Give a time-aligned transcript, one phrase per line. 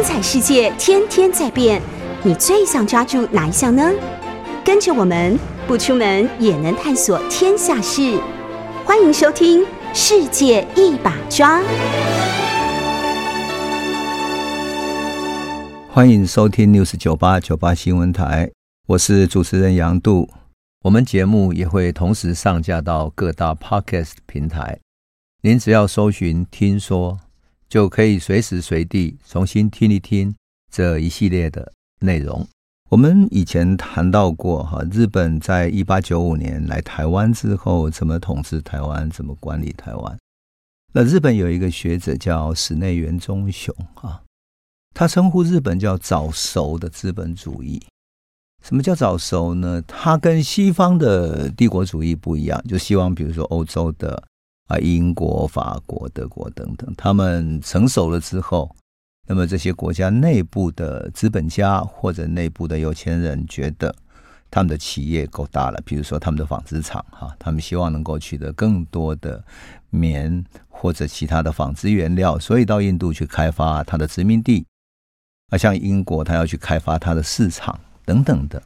[0.00, 1.78] 精彩世界天天在变，
[2.22, 3.86] 你最想抓住哪一项呢？
[4.64, 8.18] 跟着我们不出门也能探索天下事，
[8.86, 9.60] 欢迎收听
[9.92, 11.60] 《世界一把抓》。
[15.90, 18.50] 欢迎收听 News 九八九八新闻台，
[18.86, 20.30] 我是主持人杨度。
[20.84, 24.78] 我们节目也会同时上架到各大 Podcast 平台，
[25.42, 27.18] 您只要搜寻“听说”，
[27.70, 30.34] 就可以随时随地重新听一听
[30.70, 32.46] 这一系列的内容。
[32.90, 40.18] 我们以前谈到过，哈，日本在一八九五年来台湾之后，怎么统治台湾，怎么管理台湾。
[40.92, 44.20] 那日本有一个学者叫室内元忠雄，啊，
[44.92, 47.80] 他称呼日本叫早熟的资本主义。
[48.64, 49.80] 什么叫早熟呢？
[49.86, 54.20] 它跟西方的帝国主义不一样，就希望比如说欧洲的
[54.70, 58.74] 啊，英国、法国、德国等等，他们成熟了之后，
[59.26, 63.94] 那么这些国家内部的资本家或者内部的有钱人觉得
[64.50, 69.44] 他们的企业够大了，比如说他们的纺织厂哈，他们希望能够取得更多的
[69.90, 74.64] 棉或者其他的纺织原料，所以到印度去开发它的殖民地，
[75.50, 77.78] 啊，像英国，他要去开发它的市场。
[78.06, 78.60] 等等的，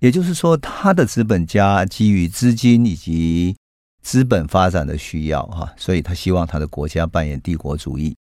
[0.00, 3.56] 也就是说，他的资本家基于资金以及
[4.06, 8.16] 资本发展的需要，哈，所以他希望他的国家扮演帝国主义，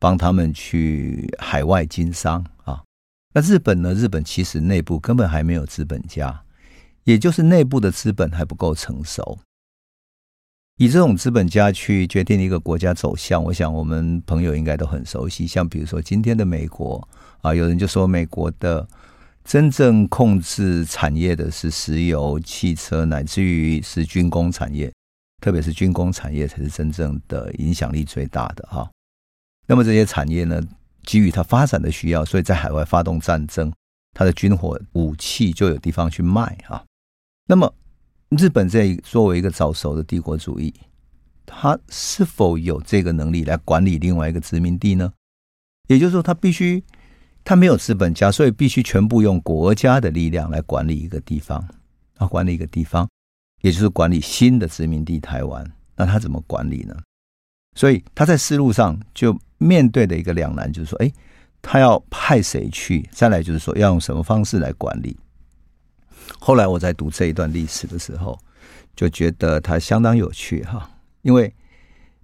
[0.00, 2.82] 帮他们去海外经商啊。
[3.34, 3.92] 那日本呢？
[3.92, 6.42] 日本其实内部根本还没有资本家，
[7.04, 9.38] 也就是内部的资本还不够成熟。
[10.78, 15.46] 以这种资本家去决定一个国家走向，我想我们朋友应该都很熟悉。
[15.46, 17.06] 像比如说今天的美国
[17.42, 18.88] 啊，有人就说美国的。
[19.44, 24.92] 真正控制产业的是石油、汽车，乃至于是军工产业，
[25.46, 28.90] 特别是军工产业才是真正的影响力最大的哈。
[29.64, 30.60] 那么这些产业呢，
[31.04, 33.72] 基于它发展的需要，所以在海外发动战争，
[34.12, 36.84] 它的军火武器就有地方去卖哈。
[37.46, 37.72] 那么
[38.30, 40.74] 日本这作为一个早熟的帝国主义，
[41.46, 45.12] 它是否有这个能力来管理另外一个殖民地呢？
[45.86, 46.82] 也就是说，它必须。
[47.44, 51.64] 他没有资本家，所以必须全部用国家的力量来管理一个地方。
[52.16, 53.08] 啊，管理一个地方，
[53.62, 55.64] 也就是管理新的殖民地台湾。
[55.96, 56.94] 那他怎么管理呢？
[57.74, 61.12] 所以他在思路上就面对的一个两难，就是说，哎，
[61.60, 63.08] 他要派谁去？
[63.12, 65.16] 再来就是说，要用什么方式来管理？
[66.38, 68.38] 后来我在读这一段历史的时候，
[68.94, 70.90] 就觉得它相当有趣哈，
[71.22, 71.52] 因为。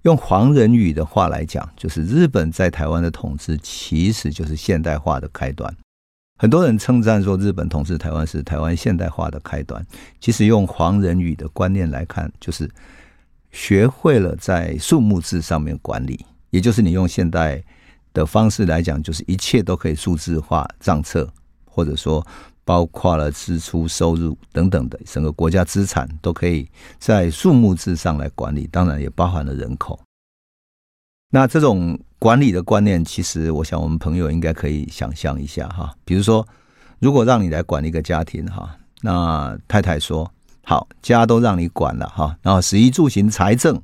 [0.02, 5.72] 用黄仁宇的话来讲，就是日本在台湾的统治其实就是现代化的开端。
[6.42, 9.80] 很多人称赞说日本统治台湾是台湾现代化的开端。
[10.18, 12.68] 其实用黄仁宇的观念来看，就是
[13.52, 17.62] 学会了在数目字上面管理，也就是你用现代
[18.12, 21.32] 的方式来讲，就是一切都可以数字化账册，
[21.64, 22.26] 或者说。
[22.64, 29.98] 包括了支出、收入等等的整个国家资产，都可以在数目字上来管理，当然也包含了人口。
[31.34, 35.96] 那这种管理的观念，其实我想我们朋友应该可以想象一下哈。
[36.04, 36.46] 比如说，
[36.98, 40.30] 如果让你来管一个家庭哈，那太太说
[40.62, 43.80] 好，家都让你管了哈，然后食衣住行财政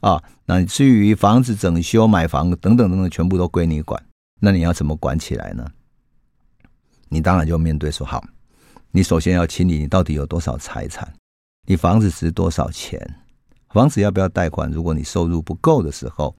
[0.00, 4.02] 啊，那至于房子整修、买房等等等等，全部都归你管，
[4.40, 5.66] 那你要怎么管起来呢？
[7.10, 8.24] 你当然就面对说好，
[8.90, 11.12] 你首先要清理你到底有多少财产，
[11.66, 12.98] 你房子值多少钱，
[13.68, 14.70] 房子要不要贷款？
[14.72, 16.34] 如果你收入不够的时候，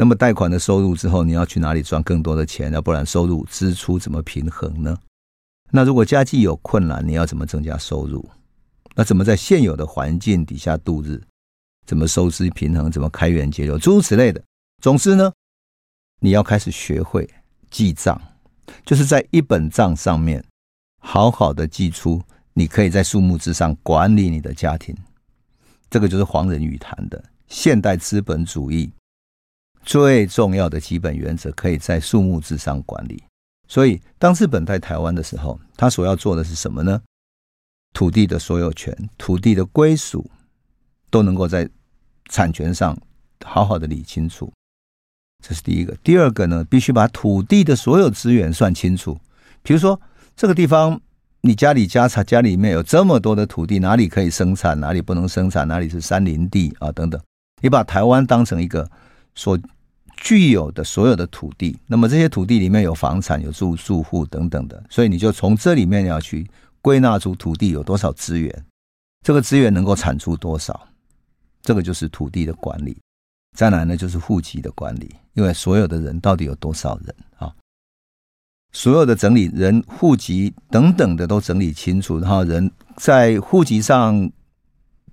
[0.00, 2.72] 那么贷款的收入之后，你要去哪里赚更多的钱？
[2.72, 4.96] 要不然收入支出怎么平衡呢？
[5.72, 8.24] 那如果家计有困难，你要怎么增加收入？
[8.94, 11.20] 那怎么在现有的环境底下度日？
[11.84, 12.88] 怎么收支平衡？
[12.88, 13.76] 怎么开源节流？
[13.76, 14.40] 诸如此类的。
[14.80, 15.32] 总之呢，
[16.20, 17.28] 你要开始学会
[17.68, 18.20] 记账。
[18.86, 20.44] 就是在一本账上面，
[21.00, 22.22] 好好的记出，
[22.52, 24.96] 你可以在数目之上管理你的家庭。
[25.90, 28.88] 这个就是黄仁宇谈的现代资本主义
[29.88, 33.24] 最重要的基本原则，可以在树木之上管理。
[33.66, 37.00] 所以，当日本在台湾的时候，他所要做的是什么呢？
[37.94, 40.30] 土地的所有权、土地的归属，
[41.08, 41.66] 都能够在
[42.28, 42.94] 产权上
[43.42, 44.52] 好好的理清楚。
[45.42, 49.18] 这是第一个，第二个呢，必须把土地的所有资源算清楚。
[49.62, 49.98] 比如说，
[50.36, 51.00] 这个地方
[51.40, 57.18] 你家里家产家里面有这么多的土地，哪里可以生产，哪里不能生产，哪里是山林地啊等等。
[57.62, 58.86] 你把台湾当成一个
[59.34, 59.58] 所
[60.20, 66.48] 具有的所有的土地，那么这些土地里面有房产、有住住户等等的，所以你就从这里面要去
[66.82, 68.64] 归纳出土地有多少资源，
[69.24, 70.88] 这个资源能够产出多少，
[71.62, 72.96] 这个就是土地的管理。
[73.56, 77.52] 再来呢，就是户籍的管理，因为所有的人到底有多少人啊？
[78.72, 84.30] 所有的整理人户籍等等的都整理清楚，然后人在户籍上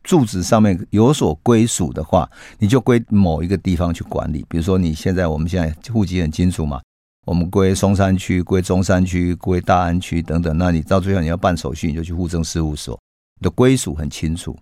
[0.06, 2.30] 住址上面有所归属的话，
[2.60, 4.46] 你就归某一个地方去管理。
[4.48, 6.82] 比如说你现在我们现在户籍很清楚嘛，
[7.26, 10.58] 我们归松山区、归中山区、归大安区等等。
[10.58, 12.98] 那你到最后你要办手续，你就去户政事务所，
[13.42, 14.58] 你的归属很清楚。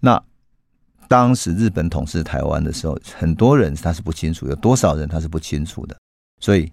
[0.00, 0.22] 那
[1.08, 5.96] 当时日本统治台湾的时候，很多人他是不清楚，有多少人他是不清楚的，
[6.40, 6.70] 所以。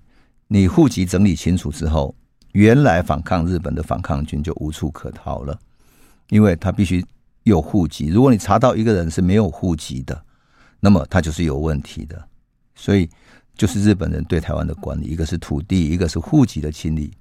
[0.47, 2.13] 你户籍整理清楚之后，
[2.51, 5.59] 原来反抗日本的反抗军就无处可逃了，
[6.29, 7.03] 因为他必须
[7.45, 8.09] 有户籍。
[8.09, 10.23] 如果你查到一个人是没有户籍的，
[10.79, 12.27] 那么他就是有问题的。
[12.75, 13.09] 所以，
[13.55, 17.13] 就是日本人对台湾的管理，一个是土地，一个是户籍的清理。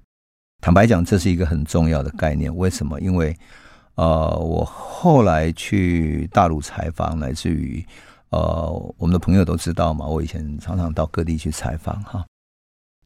[0.61, 2.55] 坦白讲，这是一个很重要的概念。
[2.55, 3.01] 为什么？
[3.01, 3.37] 因为，
[3.95, 7.85] 呃，我后来去大陆采访，来自于
[8.31, 12.25] 呃，我们的朋友都知道嘛，我以前常常到各地去采访哈。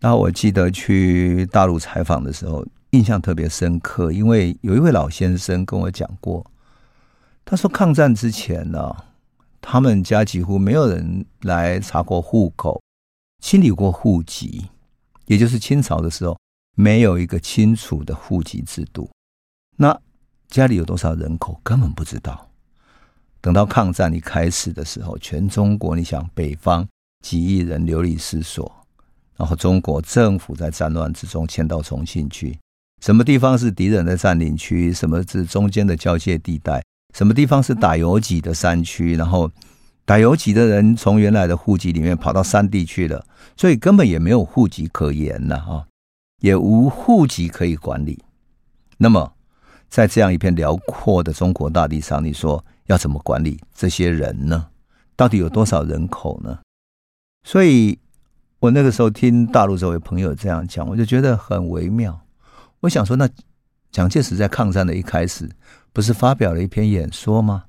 [0.01, 6.49] 那我记得去大陆采访的时候，印象特别深刻，因为有一位老先生跟我讲过，
[7.51, 8.95] 他说抗战之前呢，
[9.59, 12.83] 他们家几乎没有人来查过户口、
[13.43, 14.67] 清理过户籍，
[15.25, 16.39] 也就是清朝的时候
[16.77, 19.09] 没有一个清楚的户籍制度，
[19.79, 19.99] 那
[20.49, 22.51] 家里有多少人口根本不知道。
[23.41, 26.87] 等到抗战一开始的时候，全中国你想北方
[27.25, 28.71] 几亿人流离失所。
[29.39, 32.59] 然后中国政府在战乱之中迁到重庆去，
[33.01, 34.93] 什么地方是敌人的占领区？
[34.93, 36.85] 什么是中间的交界地带？
[37.15, 39.17] 什么地方是打游击的山区？
[39.17, 39.51] 然后
[40.05, 43.25] 打游击的人从原来的户籍里面跑到山地去了，
[43.57, 45.87] 所以根本也没有户籍可言了啊，
[46.41, 48.23] 也无户籍可以管理。
[48.99, 49.33] 那么
[49.89, 54.69] 在这样一片辽阔的中国大地上，你说要怎么管理这些人呢？
[55.17, 56.59] 到底有多少人口呢？
[57.45, 57.99] 所以。
[58.61, 62.23] 我那个时候听大陆这位朋友这样讲，我就觉得很微妙。
[62.81, 63.29] 我想说，那
[63.99, 65.51] 蒋介石在抗战的一开始，
[65.93, 67.65] 不是发表了一篇演说吗？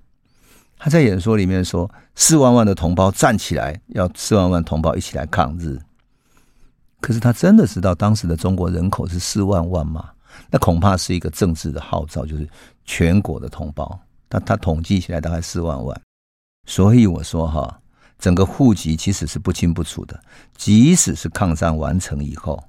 [0.77, 5.79] 他在演说里面说：“四万万的同胞站起来，要四万万同胞一起来抗日。”
[7.01, 10.07] 可是他真的知道当时的中国人口是四万万吗？
[10.51, 12.47] 那恐怕是一个政治的号召，就是
[12.85, 13.99] 全国的同胞。
[14.29, 15.99] 他他统计起来大概四万万。
[16.67, 17.81] 所以我说哈。
[18.19, 20.21] 整个户籍其实是不清不楚的，
[20.55, 22.63] 即使是抗战完成以后，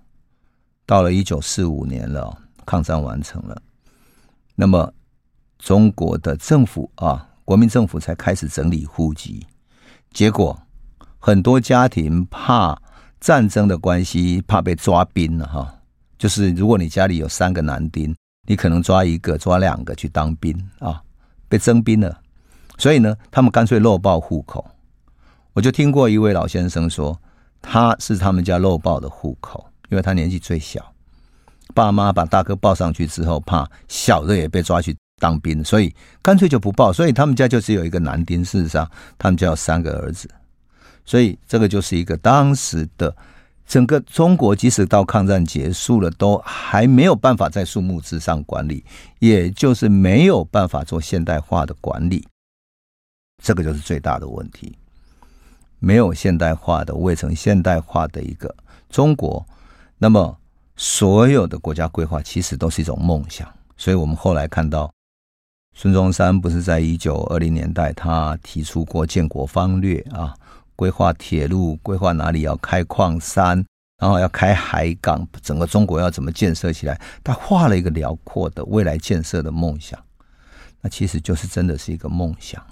[0.86, 2.38] 到了一九四五年了，
[2.70, 3.62] 抗战完成了，
[4.54, 4.94] 那么
[5.58, 9.44] 中国的政府啊，国民政府才开始整理户籍，
[10.12, 10.56] 结果
[11.18, 12.80] 很多家庭怕
[13.18, 15.80] 战争的关系，怕被抓兵了哈，
[16.16, 18.14] 就是如果你家里有三个男丁，
[18.46, 21.02] 你可能抓一个、抓两个去当兵啊，
[21.48, 22.20] 被征兵了，
[22.78, 24.64] 所以呢，他们干脆漏报户口。
[25.54, 27.20] 我就听过一位老先生说，
[27.60, 30.94] 他是他们家漏报的户口，因为他年纪最小，
[31.70, 36.92] 爸妈把大哥抱上去之后，怕小的也被抓去当兵，所以干脆就不报。
[36.92, 40.28] 所以他们家就只有一个男丁，事实上他们家有三个儿子，
[41.04, 43.14] 所以这个就是一个当时的
[43.66, 48.84] 整个中国，即使到抗战结束了，都还没有办法在数目之上管理，
[49.18, 52.26] 也就是没有办法做现代化的管理，
[53.42, 54.76] 这个就是最大的问题。
[55.82, 58.54] 没有现代化的、未成现代化的一个
[58.90, 59.46] 中国，
[59.96, 60.36] 那么
[60.76, 63.46] 所有的国家规划其实都是一种梦想。
[63.76, 64.92] 所以我们后来看到
[65.74, 70.34] 孙中山不是在一九二零年代，他提出过建国方略啊，
[70.76, 73.64] 规划铁路，规划哪里要开矿山，
[73.98, 77.00] 然后要开海港，整个中国要怎么建设起来？
[77.24, 79.98] 他画了一个辽阔的未来建设的梦想，
[80.80, 82.62] 那其实就是真的是一个梦想。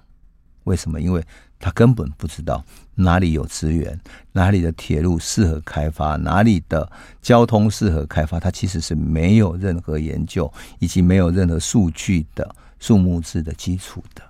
[0.68, 1.00] 为什么？
[1.00, 1.24] 因为
[1.58, 2.62] 他根本不知道
[2.94, 3.98] 哪里有资源，
[4.32, 6.88] 哪里的铁路适合开发，哪里的
[7.22, 14.22] 交通适合开发，他其实是没有任何研究以及没有任何数据的数目字的基础的。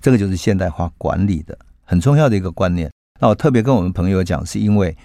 [0.00, 2.88] 这个就是现代化管理的很重要的一个观念。
[3.20, 4.96] 那我特别跟我们朋友讲，是因为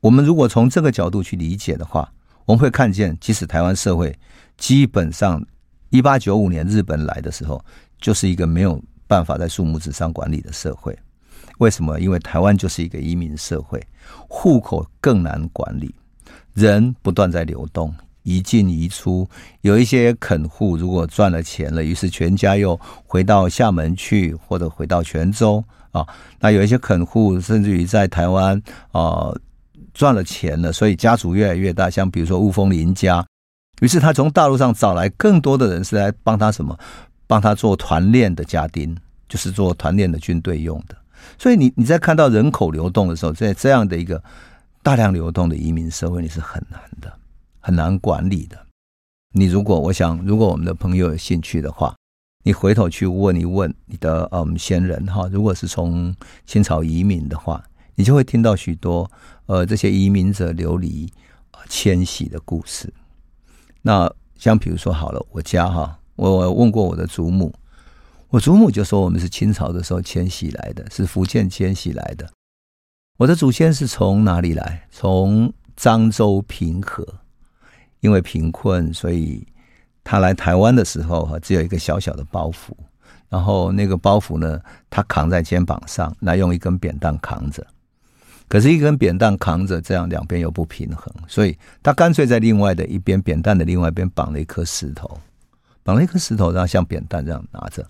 [0.00, 2.12] 我们如果从这个角度去理解的话，
[2.44, 4.14] 我们会看见，即使台湾社会
[4.58, 5.42] 基本上
[5.88, 7.64] 一八九五年日本来的时候，
[7.98, 8.80] 就是一个没有。
[9.12, 10.98] 办法在数目字上管理的社会，
[11.58, 12.00] 为什么？
[12.00, 13.78] 因为台湾就是一个移民社会，
[14.26, 15.94] 户口更难管理，
[16.54, 19.28] 人不断在流动，移进移出。
[19.60, 26.06] 有一些垦户如果赚了钱了，于是全家又回到厦门去，或者回到泉州啊。
[26.40, 28.58] 那有一些垦户甚至于在台湾
[28.92, 29.30] 啊
[29.92, 31.90] 赚了钱了，所以家族越来越大。
[31.90, 33.22] 像比如说雾峰林家，
[33.82, 36.74] 于是他从大陆上找来更多的人，是来帮他什么？
[37.32, 38.94] 帮他做团练的家丁，
[39.26, 40.94] 就是做团练的军队用的。
[41.38, 44.22] 所以你你在看到人口流动的时候，在这样的一个
[44.82, 47.10] 大量流动的移民社会，你是很难的。
[47.58, 48.58] 很难管理的。
[49.32, 51.94] 你如果我想，如果我们的朋友有兴趣的话，
[52.44, 59.10] 你回头去问一问你的嗯先人哈，如果是从清朝移民的话，你就会听到许多
[59.46, 61.10] 呃这些移民者流离
[61.70, 62.92] 迁徙的故事。
[63.80, 65.98] 那像比如说好了，我家哈，
[66.30, 67.52] 我问过我的祖母，
[68.28, 72.30] 我祖母就说我们是清朝的时候迁徙来的，是福建迁徙来的。
[73.18, 74.86] 我的祖先是从哪里来？
[74.90, 77.06] 从漳州平和，
[78.00, 79.46] 因为贫困，所以。
[80.04, 82.72] 他来台湾的时候，哈，只有一个小小的包袱，
[83.28, 84.60] 然后那个包袱呢，
[84.90, 87.64] 他扛在肩膀上，那用一根扁担扛着。
[88.48, 95.08] 可是，一根扁担扛着，这样两边又不平衡，所以他干脆在另外的一边扁担的另外一边绑了一颗石头，
[95.82, 97.86] 绑了一颗石头，然后像扁担这样拿着。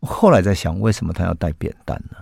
[0.00, 2.18] 后来在想，为什么他要带扁担呢？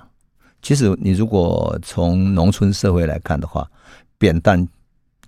[0.63, 3.71] 其实，你如果从农村社会来看的话，
[4.17, 4.67] 扁担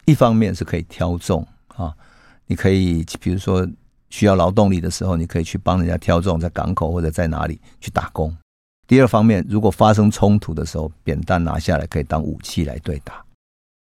[0.07, 1.95] 一方面是可以挑重啊。
[2.47, 3.69] 你可以，比如说
[4.09, 8.35] 需要劳动力的时候，你可以去帮人家挑重，在港口或者在哪里去打工。
[8.87, 13.23] 第二方面，如果发生冲突的时候，扁担拿下来可以当武器来对打，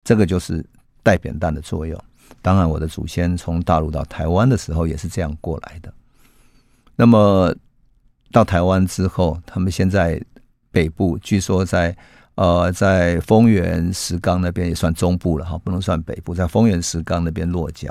[0.03, 0.65] 这个就是
[1.03, 2.03] 带扁担的作用。
[2.41, 5.93] 当然，我的祖先从大陆到台湾的时候也是这样过来的。
[6.97, 7.55] 那么
[8.33, 10.21] 到台湾之后，他们现在
[10.71, 11.97] 北部，据说在
[12.35, 17.89] 呃在丰原石冈那边也算中部了哈，不能算北部，在丰原石冈那边落脚。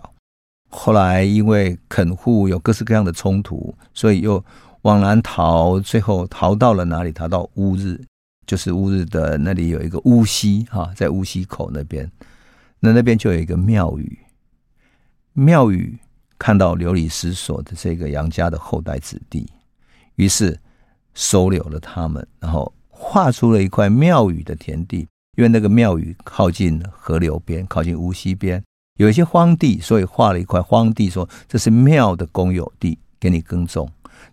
[0.69, 4.43] 后来因为垦户有各式各样的冲突，所以又
[4.81, 7.11] 往南逃，最后逃到了哪里？
[7.11, 7.99] 逃到乌日，
[8.45, 12.09] 就是乌日的那里有一个乌溪哈，在乌溪口那边，
[12.79, 14.19] 那那边就有一个庙宇。
[15.39, 15.95] 庙宇
[16.39, 19.47] 看到流离失所的这个杨家的后代子弟，
[20.15, 20.59] 于是
[21.13, 28.63] 收留了他们，然后划出了一块庙宇的田地，因为那个庙宇靠近河流边，靠近无锡边。
[28.95, 33.87] 有一些荒地，所以划了一块荒地，说这是庙的公有地，给你耕种，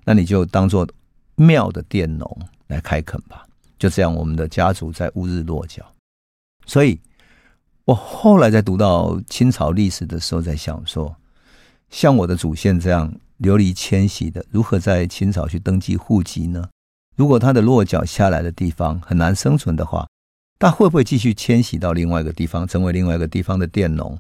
[0.04, 0.88] 那你就当做
[1.34, 3.46] 庙的佃农来开垦吧。
[3.78, 5.84] 就这样，我们的家族在乌日落脚。
[6.64, 6.98] 所以，
[7.86, 11.14] 我后来在读到清朝历史的时候，在想说，
[11.90, 16.66] 像我的祖先这样流离迁徙的，如何在清朝去登记户籍呢？
[17.14, 20.06] 如果他的落脚下来的地方很难生存的话，
[20.58, 24.18] 他会不会继续迁徙到另外一个地方，成为另外一个地方的佃农？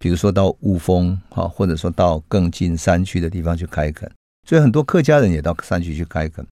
[0.00, 4.10] 比如说到雾峰哈，或者说到更近山区的地方去开垦，
[4.44, 6.44] 所以很多客家人也到山区去开垦。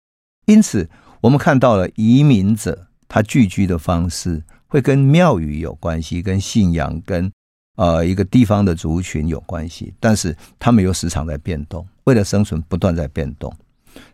[0.47, 0.89] 因此，
[1.21, 7.31] 我们看到了移民者他聚居的方式会跟庙宇有关系，跟信仰，跟
[7.77, 9.93] 呃一个地方的族群有关系。
[10.01, 13.55] 但是他们又时常在变动，为了生存不断在变动。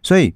[0.02, 0.34] 所以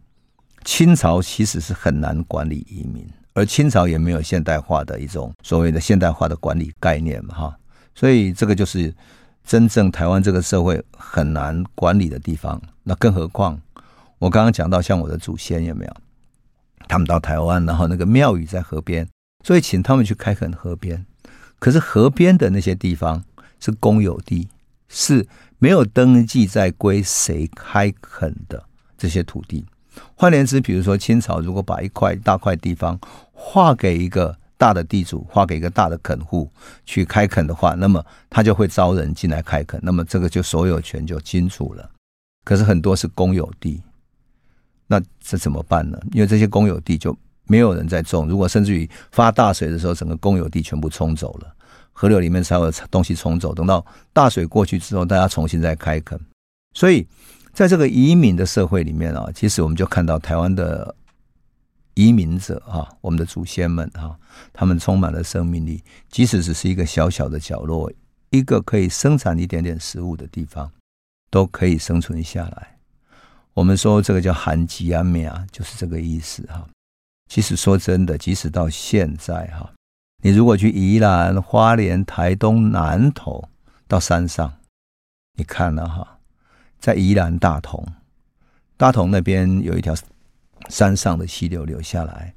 [0.62, 7.52] 清朝其实是很难管理移民，而清朝也没有现代化的一种所谓的现代化的管理概念哈。
[7.92, 8.94] 所以这个就是
[9.44, 12.62] 真正台湾这个社会很难管理的地方。
[12.84, 13.60] 那更何况
[14.20, 15.92] 我刚刚讲到，像我的祖先有没有？
[16.86, 19.08] 他们到台湾，然后那个庙宇在河边，
[19.42, 21.04] 所以请他们去开垦河边。
[21.58, 23.24] 可是河边的那些地方
[23.60, 24.48] 是公有地，
[24.88, 25.26] 是
[25.58, 28.64] 没有登记在归谁开垦的
[28.96, 29.64] 这些土地。
[30.14, 32.98] 换言之，比如说清朝如果把一块大块地方
[33.32, 34.36] 划给一个。
[34.58, 36.48] 大的地主划给一个大的垦户
[36.86, 41.90] 去开垦的话，那么他就会招人进来开垦，那么这个就所有权就清楚了。
[42.44, 43.82] 可是很多是公有地，
[44.86, 45.98] 那这怎么办呢？
[46.12, 47.12] 因为这些公有地就
[47.44, 51.54] 没有人在种，如果甚至于发大水的时候，整个公有地全部冲走了，
[51.92, 53.54] 河流里面才有东西冲走。
[53.54, 56.18] 等到大水过去之后，大家重新再开垦。
[56.74, 57.06] 所以
[57.52, 60.94] 在这个移民的社会里面啊，其实我们就看到台湾的。
[61.94, 64.16] 移民者啊，我们的祖先们啊，
[64.50, 65.84] 他们充满了生命力。
[66.08, 67.92] 即使只是一个小小的角落，
[68.30, 70.72] 一个可以生产一点点食物的地方，
[71.30, 72.78] 都可以生存下来。
[73.52, 76.66] 我们说这个叫旱鸡啊咩啊，就是这个意思哈。
[77.32, 79.72] 其实说真的，即使到现在哈，
[80.22, 83.48] 你如果去宜兰、花莲、台东南投
[83.88, 84.52] 到山上，
[85.38, 86.18] 你看了哈，
[86.78, 87.86] 在宜兰大同，
[88.76, 89.96] 大同那边有一条。
[90.68, 92.32] 山上的溪流流下来，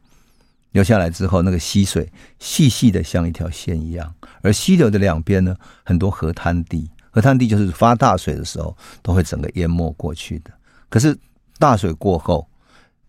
[0.72, 4.16] 流下来之后，那个溪水细细的像一条线一样。
[4.42, 10.52] 而溪流的两边呢，很多河滩地，河滩地就是发大水的时候都会整个淹没过去的。
[10.90, 11.16] 可是
[11.60, 12.50] 大水过后，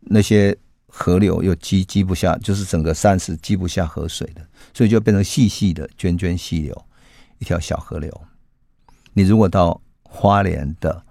[0.01, 0.55] 那些
[0.99, 4.41] 河流又积积不下，就是整个山是积不下河水的，
[4.73, 6.87] 所以就变成细细的涓涓细流，
[7.39, 8.11] 一条小河流。
[9.13, 11.03] 你如果到花莲的、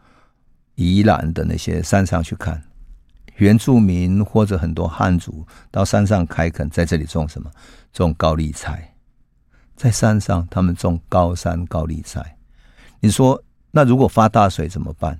[0.73, 2.63] 宜兰的那些山上去看。
[3.37, 7.51] 原住民或者很多汉族到山上开垦，在这里种什么？
[7.91, 8.95] 种高丽菜，
[9.75, 12.37] 在山上他们种高山高丽菜，
[13.01, 15.19] 你说，那如果发大水怎么办？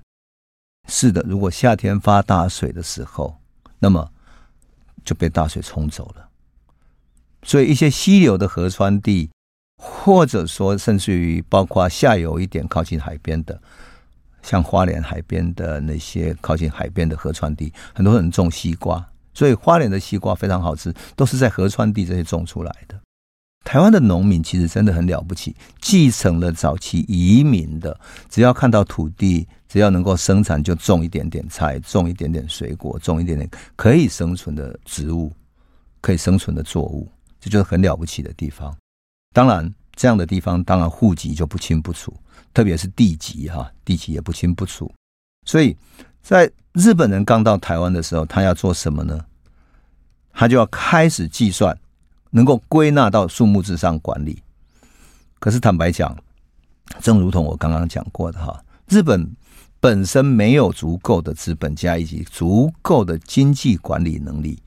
[0.88, 3.38] 是的，如果夏天发大水的时候，
[3.80, 4.10] 那么
[5.06, 6.28] 就被大水冲走了。
[7.44, 9.30] 所以一些溪流的河川地，
[9.78, 13.62] 或者说甚至于包括下游一点靠近海边的，
[14.42, 23.00] 像花莲海边的那些靠近海边的河川地，很多人种西瓜，所以花莲的西瓜非常好吃，都是在河川地这些种出来的。
[23.66, 35.34] 台湾的农民其实真的很了不起，继承了早期移民的，只要看到土地，只要能够生产，就种一点点菜，种一点点水果，种一点点可以生存的植物，
[36.00, 37.10] 可以生存的作物，
[37.42, 38.74] 这就是很了不起的地方。
[39.34, 42.16] 当然，这样的地方当然户籍就不清不楚，
[42.54, 44.94] 特别是地籍哈，地籍也不清不楚。
[45.44, 45.76] 所以
[46.22, 49.26] 在日本人刚到台湾的时候，他要做什么呢？
[50.32, 51.76] 他就要开始计算。
[52.36, 54.44] 能够归纳到数目字上管理，
[55.40, 56.14] 可是坦白讲，
[57.00, 59.26] 正如同我刚刚讲过的哈，日本
[59.80, 64.62] 本身没有足够的资本家以及足够的经济管理能力，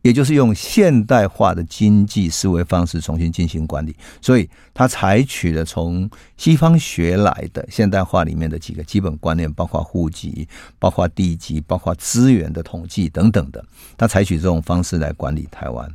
[0.00, 13.62] 也就是用现代化的经济思维方式重新进行管理，所以他采取了从西方学来的现代化里面的几个基本观念，包括户籍、包括地籍、包括资源的统计等等的，
[13.98, 15.94] 他采取这种方式来管理台湾。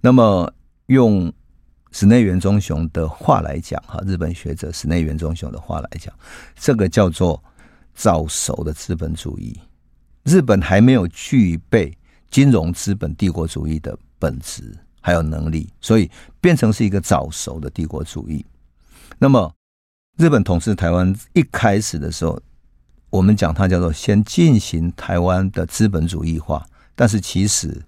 [0.00, 0.50] 那么
[0.86, 1.30] 用
[1.92, 6.14] 室内元忠雄的话来讲，哈，日本学者室内元忠雄的话来讲，
[6.56, 7.42] 这个叫做
[7.94, 9.58] 早熟的资本主义。
[10.22, 11.96] 日本还没有具备
[12.30, 18.44] 金融资本帝国主义的本质还有能力，所以变成是一个早熟的帝国主义。
[19.18, 19.52] 那么
[20.16, 22.40] 日本统治台湾一开始的时候，
[23.10, 27.82] 我们讲它叫做先进行台湾的资本主义化，但是其实。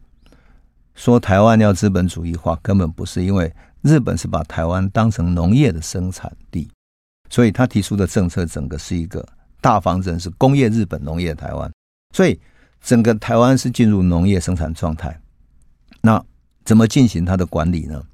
[0.95, 6.71] 说台湾要资本主义化，根本不是，因为日本是把台湾当成农业的生产地，
[7.31, 9.27] 所以他提出的政策整个是一个
[9.61, 11.73] 大方针，是工业日本，农业台湾，
[12.15, 12.39] 所以
[12.83, 15.19] 整个台湾是进入农业生产状态。
[16.03, 16.23] 那
[16.65, 18.05] 怎么进行它的管理呢？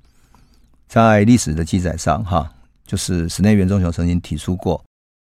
[0.87, 2.51] 在历史的记载上，哈，
[2.87, 4.83] 就是室内元忠雄曾经提出过，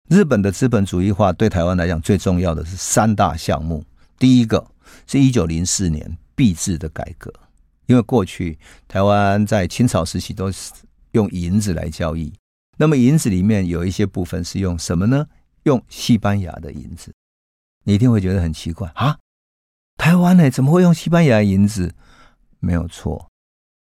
[0.09, 3.83] 日本的资本主义化对台湾来讲最重要的是三大项目，
[4.19, 4.63] 第一个
[5.07, 6.17] 是一九零四年。
[6.37, 7.33] 币制的改革，
[7.87, 10.71] 因为过去台湾在清朝时期都是
[11.11, 12.33] 用银子来交易，
[12.77, 15.27] 那么银子里面有一些部分是用什么呢？
[15.63, 17.13] 用西班牙的银子，
[17.83, 19.17] 你一定会觉得很奇怪啊，
[19.97, 21.93] 台湾呢怎么会用西班牙银子？
[22.59, 23.29] 没有错，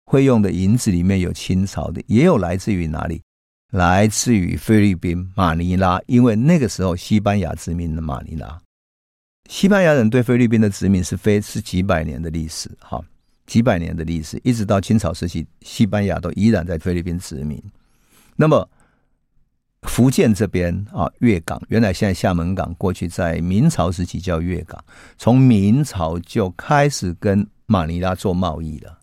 [0.04, 3.22] 会用的银子里面有清朝的，也有来自于哪里？
[3.72, 8.60] 来自于菲律宾马尼拉，因为那个时候西班牙殖民的马尼拉。
[9.48, 13.02] 西班牙人对菲律宾的殖民是非是几百年的历史，哈，
[13.48, 17.60] 几百年的历史，一直到清朝时期，西班牙都依然在菲律宾殖民。
[18.36, 18.70] 那么
[19.82, 24.80] 福建这边啊，粤港原来现在厦门港，过去在明朝时期叫粤港，
[25.16, 28.96] 从明朝就开始跟马尼拉做贸易了。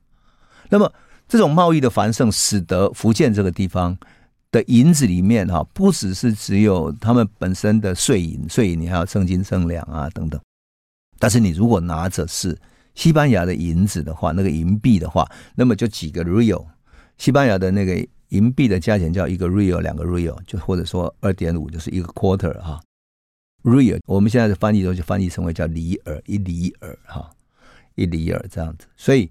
[0.70, 0.90] 那么
[1.28, 3.98] 这种贸易的繁盛，使得福建这个地方。
[4.52, 10.40] 的银子里面哈，不只是只有他们本身的税银，税银你还要称斤称两啊等等。
[11.20, 12.58] 但是你如果拿着是
[12.96, 16.66] 西班牙的银子的话，那个银币的话，那么就几个 real，
[17.18, 22.82] 西班牙的那个银币的价钱叫一个 real，两个 real，就或者说二点五就是一个 quarter 哈
[23.64, 27.30] ，real 我们现在的翻译都就翻译成为叫里尔，一里尔哈，
[27.94, 28.88] 一里尔这样子。
[28.98, 29.30] 所以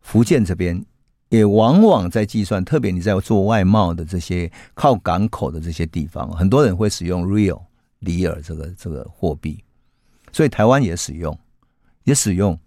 [0.00, 0.84] 福建这边。
[1.30, 7.62] 也往往在计算，特别你在做外贸的这些靠港口的这些地方，很多人会使用 real
[8.00, 9.62] 里尔这个这个货币，
[10.32, 11.38] 所以台湾也使用，
[12.02, 12.58] 也使用，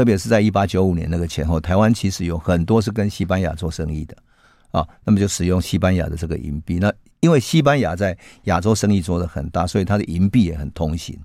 [0.00, 4.16] 特别是在一八九五年那个前后，台湾其实有很多是跟西班牙做生意的
[4.70, 6.78] 啊，那么就使用西班牙的这个银币。
[6.78, 11.20] 那因为西班牙在亚洲生意做得很大，所以它的银币也很通行。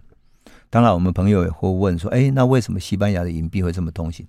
[0.70, 4.28] 当然，我们朋友也会问说，哎，那为什么西班牙的银币会这么通行？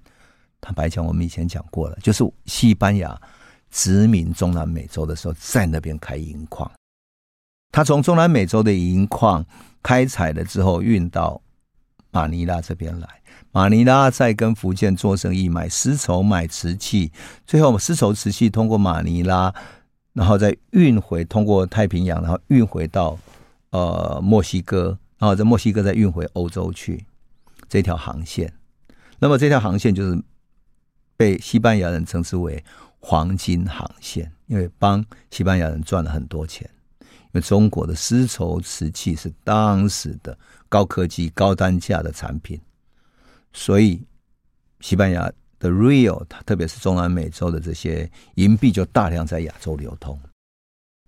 [0.60, 3.20] 坦白讲，我们以前讲过了，就是西班牙
[3.72, 6.70] 殖民中南美洲的时候，在那边开银矿。
[7.72, 9.44] 他从中南美洲的银矿
[9.82, 11.42] 开采了之后，运到
[12.12, 13.08] 马尼拉这边来。
[13.56, 17.10] 马尼拉再跟福建做生意，买丝绸、买瓷器，
[17.46, 19.50] 最后丝绸、瓷器通过马尼拉，
[20.12, 23.18] 然后再运回，通过太平洋，然后运回到
[23.70, 27.06] 呃墨西哥，然后在墨西哥再运回欧洲去。
[27.66, 28.52] 这条航线，
[29.18, 30.22] 那么这条航线就是。
[31.18, 32.62] 被西班牙人称之为
[33.00, 36.68] “黄金航线”，因为帮西班牙人赚了很多钱。
[37.00, 40.36] 因为中国的丝绸、瓷器是当时的
[40.68, 42.60] 高科技、高单价的产品，
[43.56, 44.00] 所以
[44.80, 50.20] 西班牙的 Real，它特别是中南美洲的这些银币，就大量在亚洲流通。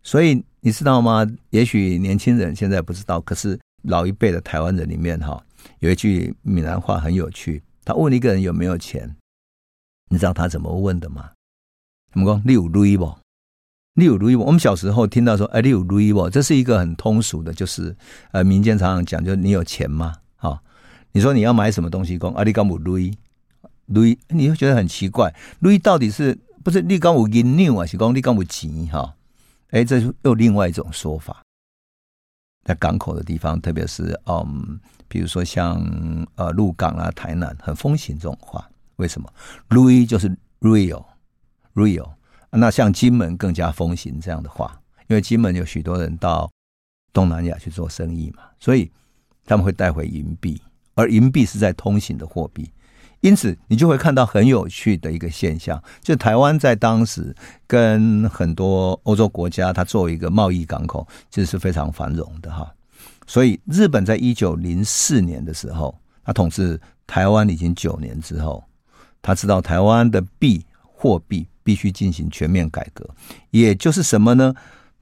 [0.02, 1.26] 所以，你知道吗？
[1.50, 5.44] 也许年轻人现在不知道，可是老一辈的台湾人里面哈，
[5.80, 7.62] 有一句闽南话很有趣。
[7.84, 9.14] 他问一个人有没有钱，
[10.08, 11.32] 你知道他怎么问的吗？
[12.10, 12.42] 怎么讲？
[12.46, 13.18] 你有钱不？
[13.94, 14.44] 你有钱不？
[14.46, 16.30] 我们小时候听到说，哎，你有钱不？
[16.30, 17.94] 这是一个很通俗的，就是
[18.32, 20.16] 呃，民间常常讲，就是你有钱吗？
[20.36, 20.62] 哈，
[21.12, 23.16] 你说你要买什么东西，讲啊，你敢有钱？
[23.92, 27.86] 钱，你会觉得很奇怪，钱到底是不是你敢有银两啊？
[27.86, 28.86] 是讲你敢有钱？
[28.88, 29.14] 哈，
[29.70, 31.42] 哎，这是又另外一种说法。
[32.64, 35.80] 在港口的地方，特别是嗯，比如说像
[36.34, 38.68] 呃鹿港啊、台南，很风行这种话。
[38.96, 39.32] 为什么？
[39.68, 42.10] 瑞就是 real，real。
[42.50, 46.50] 那像金门更加风行这样的话，因为金门有许多人到
[47.12, 48.90] 东南亚去做生意嘛，所以
[49.44, 50.60] 他们会带回银币，
[50.98, 52.68] 而银币是在通行的货币。
[53.20, 57.34] 因此，你就会看到很有趣的一个现象，就台湾在当时
[57.68, 62.68] 跟很多欧洲国家，它作为一个贸易港口，其实是非常繁荣的哈。
[63.26, 68.64] 所以，日本在一九零四年的时候，他统治台湾已经九年之后，
[69.22, 73.08] 他知道台湾的币货币必须进行全面改革，
[73.50, 74.52] 也就是什么呢？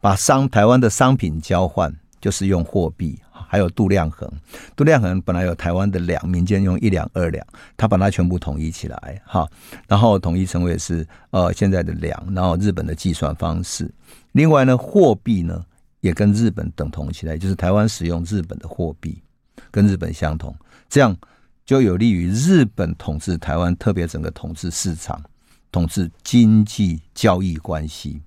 [0.00, 3.18] 把商台湾的商品交换，就是用货币。
[3.49, 4.31] 还有度量衡，
[4.75, 7.46] 度量衡本来有台湾的两，民间用一两二两，
[7.77, 9.49] 他把它全部统一起来，哈，
[9.87, 13.90] 然后统一成为是呃现在的两，然后日本的计算方式。
[14.33, 15.64] 另外呢，货币呢
[16.01, 19.22] 也跟日本等同起来，就是台湾使用日本的货币，
[19.70, 20.55] 跟日本相同，
[20.88, 21.16] 这样
[21.64, 25.22] 就有利于日本统治台湾，特别整个统治市场、
[25.70, 28.20] 统治经济交易关系。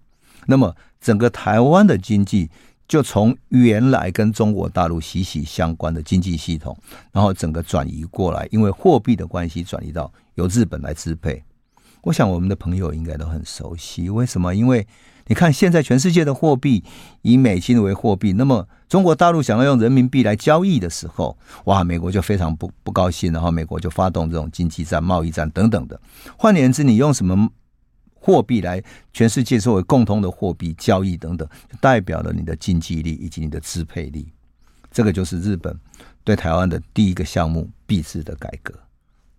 [0.46, 2.50] 那么整个台湾的经济。
[2.90, 6.76] 就从原来跟中国大陆息息相关的经济系统，
[7.12, 11.42] 然后整个转移过来，因为货币的关系转移到由日本来支配。
[12.02, 14.56] 我想我们的朋友应该都很熟悉，为什么？
[14.56, 14.88] 因为
[15.28, 16.84] 你看现在全世界的货币
[17.22, 26.02] 以美金为货币，那么中国大陆想要用人民币来交易的时候，哇，美国就非常不不高兴，然后美国就发动这种经济战、贸易战等等的。
[26.36, 27.50] 换言之，你用什么？
[28.20, 31.48] 货币来全世界作为共同的货币交易等等，
[31.80, 34.28] 代表了你的经济力以及你的支配力。
[34.92, 35.74] 这个就是日本
[36.24, 38.74] 对台湾的第一个项目——币制的改革，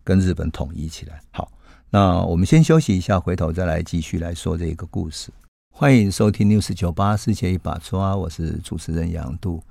[0.03, 1.21] 跟日本统一起来。
[1.31, 1.53] 好，
[1.91, 5.31] 那我们先休息一下，回头再来继续来说这个故事。
[5.73, 9.63] 欢迎收听 News98 世界一把抓，我是主持人杨度。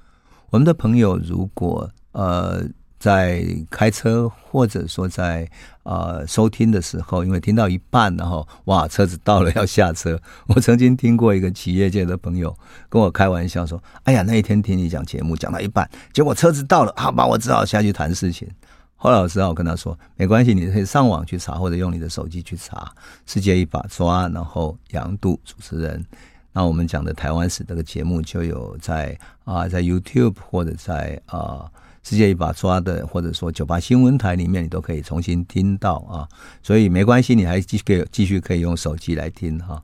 [0.50, 2.64] 我们的朋友如果呃。
[3.00, 5.50] 在开车或者说在
[5.84, 10.20] 啊、呃、收听的时候，因为听到一半，然后哇，车子到了要下车。
[10.48, 12.54] 我曾经听过一个企业界的朋友
[12.90, 18.48] 跟我开玩笑说：“哎呀，那一天听你讲节目讲到一半，结果车子到了，好吧，我只好下去谈事情。”
[19.02, 22.92] 后来我知道，我跟他说：“没关系，你可以上网去查，或者用你的手机去查。”
[23.26, 26.06] 世界一把抓，然后杨度主持人。
[26.52, 31.72] 那我们讲的台湾史这个节目就有在啊、在 YouTube 或者在啊。
[32.10, 36.28] 世界一把抓的，或者说九八新闻台里面，你都可以重新听到啊，
[36.64, 39.80] 所以没关系，你还继续可以继续可以用手机来听哈。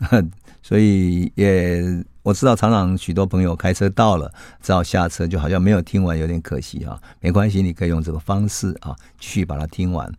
[0.62, 6.98] 所以也我知道，常常许多朋友开车到了，只好下车，就好像没有听完，有点可惜哈。
[7.20, 10.10] 没关系，你可以用这个方式啊，继续把它听完。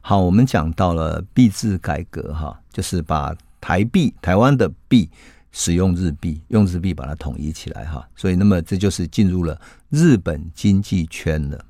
[0.00, 5.10] 好，我们讲到了币制改革哈，就是把台币、台湾的币。
[5.52, 11.64] 使用日币，用日币把它统一起来哈，所以那么这就是进入了日本经济圈了。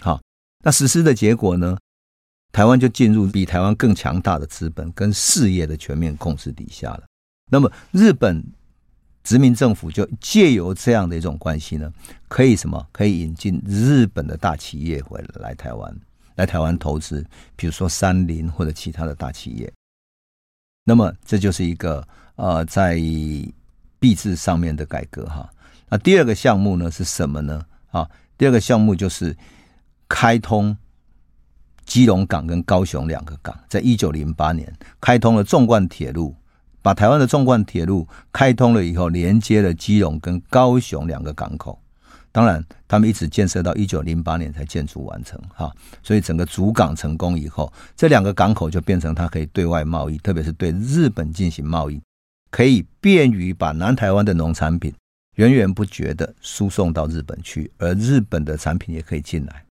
[0.00, 0.20] 好，
[0.62, 1.76] 那实施的结果呢？
[2.52, 7.02] 台湾就进入比台湾更强大的资本跟事业的全面控制底下了。
[7.50, 8.44] 那么日本
[9.24, 11.92] 殖民政府就借由这样的一种关系呢，
[12.28, 12.86] 可以什么？
[12.92, 15.92] 可以引进日本的大企业回来台湾，
[16.36, 19.72] 来台湾投资，比如说三菱或者其他的大企业。
[20.84, 22.06] 那么这就是一个。
[22.36, 22.96] 呃，在
[24.00, 25.48] 币制上面的改革哈，
[25.88, 27.64] 那第二个项目呢是什么呢？
[27.92, 29.36] 啊，第二个项目就是
[30.08, 30.76] 开通
[31.86, 36.34] 基隆港跟高雄两个港，在一九零八年开通了纵贯铁路，
[36.82, 41.80] 把台湾的纵贯铁路开通了以后，连接了基隆跟高雄两个港口。
[42.34, 52.02] 当然，他们一直建设到一九零八年才建筑完成哈，所以整个主港成功以后，这两个港口就变成它可以对外贸易，特别是对日本进行贸易。
[52.50, 54.92] 可以便于把南台湾的农产品
[55.36, 59.64] 源源不绝的输送到日本去，而日本的产品也可以进来。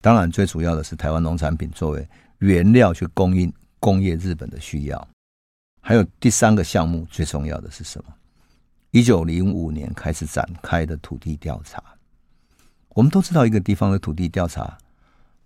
[0.00, 5.08] 当然，最主要的是台湾农产品作为原料去供应工业日本的需要。
[5.80, 8.14] 还有第三个项目，最重要的是什么？
[8.92, 11.82] 一九零五年开始展开的土地调查。
[12.94, 14.78] 我们都知道，一个地方的土地调查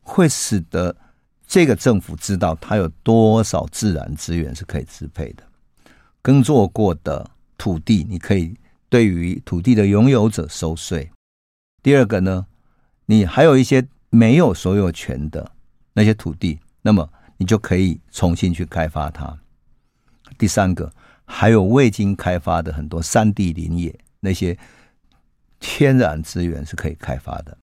[0.03, 0.95] 会使得
[1.47, 5.43] 这个政府知道它有多少自然资源是可以支配的。
[6.21, 8.55] 耕作过的土地，你可以
[8.89, 11.11] 对于土地的拥有者收税。
[11.83, 12.47] 第二个呢，
[13.07, 15.51] 你还有一些没有所有权的
[15.95, 17.09] 那些土地，那么
[17.39, 19.39] 你就可以重新去开发它。
[20.37, 20.93] 第三个，
[21.25, 24.59] 还有未经开发的很多山地林野，那些
[25.79, 27.57] 天然资源是可以开发的。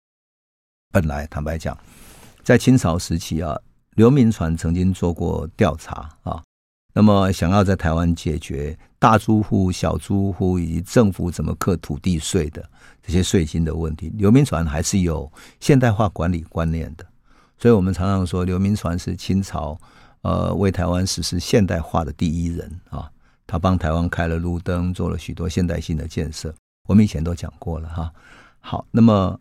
[0.89, 1.78] 本来坦白讲，
[2.45, 3.60] 在清朝时期啊，
[3.95, 6.41] 刘铭传曾经做过调查啊，
[6.93, 12.65] 那么想要在台湾解决大租户、小租户以及政府怎么课土地税的
[13.04, 17.06] 这些税金的问题，刘铭传还是有现代化管理观念的，
[17.58, 19.78] 所以我们常常说刘铭传是清朝。
[20.21, 23.12] 呃，为台湾实施现代化的第一人啊，
[23.45, 26.56] 他帮台湾开了路灯，做了许多现代性的建设。
[26.86, 28.13] 我们以前都讲过了哈。
[28.60, 29.39] 好，那么，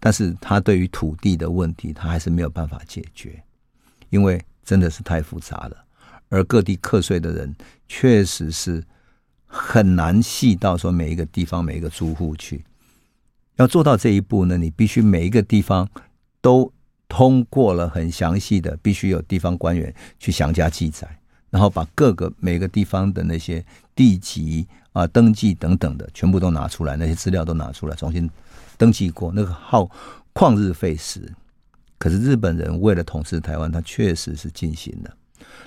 [0.00, 3.42] 但是他对于土地的问题，他还是没有办法解决，
[4.10, 5.84] 因为真的是太复杂了。
[6.28, 7.54] 而各地课税的人，
[7.88, 8.84] 确实是
[9.46, 12.64] 很难细到说每一个地方每一个租户去。
[13.56, 15.88] 要做到这一步呢，你必须每一个地方
[16.40, 16.72] 都。
[17.08, 21.06] 通过了很详细的，必须有地方官员去详加记载，
[21.50, 23.62] 然后把各个每个地方的那些
[23.94, 28.28] 地籍啊、登记等等的全部都拿出来，那些资料都拿出来，重新
[28.76, 29.90] 登记过，那个耗
[30.34, 31.32] 旷日费时。
[31.98, 35.10] 可是日本人为了统治台湾，他确实是进行了。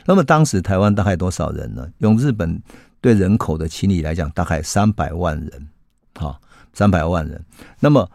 [0.06, 1.90] 那么当时台湾大概多少人呢？
[2.00, 2.62] 用日本
[3.00, 5.68] 对人口的清理来讲，大概三百万人，
[6.14, 6.40] 啊，
[6.74, 7.44] 三百万人。
[7.80, 8.10] 那么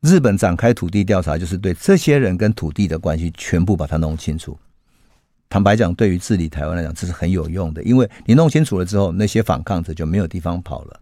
[0.00, 4.58] 日本展开土地调查，就是对这些人跟土地的关系全部把它弄清楚。
[5.54, 11.00] 坦白讲，对于治理台湾来讲，这是很有用的，因为你弄清楚了之后，那些反抗者就没有地方跑了。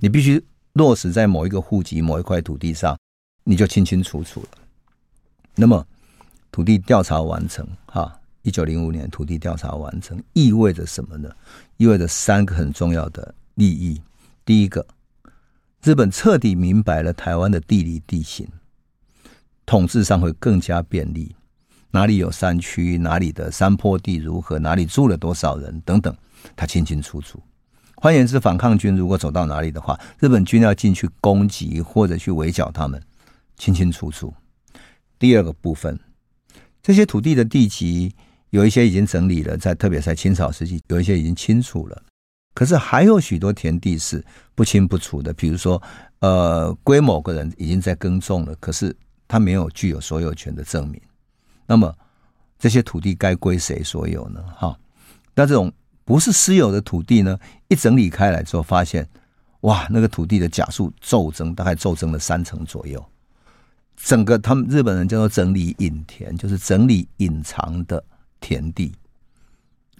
[0.00, 2.94] 你必须落实在某一个户籍、某一块土地上，
[3.42, 4.48] 你就清清楚楚了。
[5.54, 5.82] 那么，
[6.52, 11.30] 土地调查完成，哈，一九零五年土地调查完成，意味着什么呢？
[11.78, 13.98] 意味着三个很重要的利益。
[14.44, 14.86] 第一个。
[15.82, 18.46] 日本彻底明白了台湾的地理地形，
[19.64, 21.34] 统治上会更加便利。
[21.96, 26.14] 哪里有山区，哪里的山坡地如何，哪里住了多少人等等，
[26.54, 27.42] 他清清楚楚。
[27.94, 33.02] 换言之，反抗军如果走到哪里的话，日本军要进去攻击或者去围剿他们，
[33.56, 34.34] 清清楚楚。
[35.18, 35.98] 第二个部分，
[36.82, 38.14] 这些土地的地籍
[38.50, 42.02] 有一些已经整理了，在特别在清朝时期，有一些已经清楚了。
[42.52, 44.22] 可是还有许多田地是
[44.54, 45.82] 不清不楚的，比如说，
[46.18, 48.94] 呃，归某个人已经在耕种了，可是
[49.26, 51.00] 他没有具有所有权的证明。
[51.66, 51.94] 那么
[52.58, 54.42] 这些土地该归谁所有呢？
[54.56, 54.78] 哈，
[55.34, 55.72] 那这种
[56.04, 59.08] 不是私有的土地呢，一整理开来之后，发现
[59.60, 63.04] 哇，那个土地的甲数骤增，大概骤增了三成左右。
[63.96, 68.02] 整个他们日本人叫做整理隐田，就是整理隐藏的
[68.40, 68.92] 田地。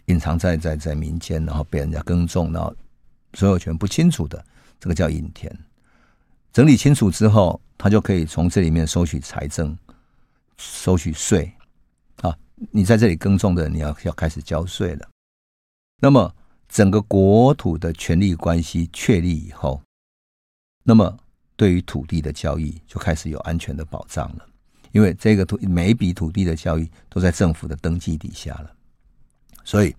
[0.07, 2.73] 隐藏在在在民间，然后被人家耕种，然后
[3.35, 4.45] 所有权不清楚的，
[4.79, 5.53] 这个叫隐田。
[6.53, 9.77] 整理清楚之后，他就可以从这里面收取财政、
[10.57, 11.53] 收取税
[12.23, 12.37] 啊。
[12.71, 15.09] 你在这里耕种的，你要要开始交税了。
[16.01, 16.35] 那么
[16.69, 19.81] 整个国土的权利关系确立以后，
[20.83, 21.19] 那么
[21.57, 24.47] 对于土地的交易就开始有安全的保障了，
[24.93, 28.73] 因为这个土每一笔土地的交易都在政府的登记底下了。
[29.65, 29.95] 所以，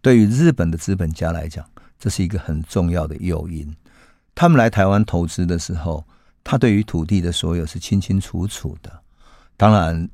[0.00, 3.74] 对于日本的资本家来讲，这是一个很重要的诱因。
[4.34, 6.04] 他们来台湾投资的时候，
[6.42, 9.02] 他对于土地的所有是清清楚楚的。
[9.56, 10.08] 当然，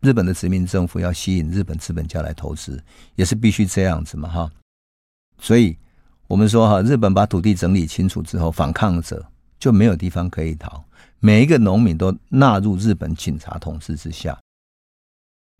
[0.00, 2.82] 日本的殖民政府要吸引日本资本家来投资，
[3.14, 4.50] 也是必须这样子嘛，哈。
[5.40, 5.76] 所以，
[6.26, 9.24] 我们说哈，日本把土地整理清楚之后，反抗者
[9.58, 10.82] 就没有地方可以逃，
[11.20, 14.38] 每一个农民都纳入日本警察统治之下。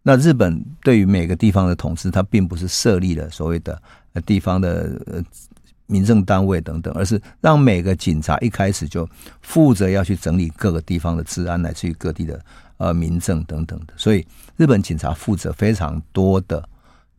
[0.03, 3.81] 那日本对于每个地方的统治，它并不是设立了所谓的
[4.25, 5.23] 地方的呃
[5.87, 9.09] 民政单位等等，而是让每个警察一开始就
[9.43, 12.43] 负责要去整理各个地方的治安，乃至于各地的
[12.79, 13.93] 呃民政等等的。
[13.97, 16.67] 所以日本警察负责非常多的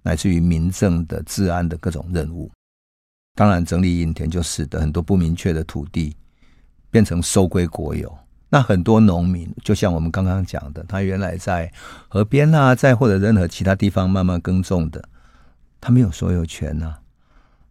[0.02, 2.52] 乃至于民政的治安的各种任务。
[3.36, 6.14] 当然，整理隐田就使得很多不明确的土地
[6.92, 8.14] 变成收归国有。
[8.50, 11.72] 那很多农民，就像我们刚刚讲的，他原来在
[12.08, 15.08] 河边啊，在或者任何其他地方慢慢耕种的，
[15.80, 16.96] 他没有所有权呐、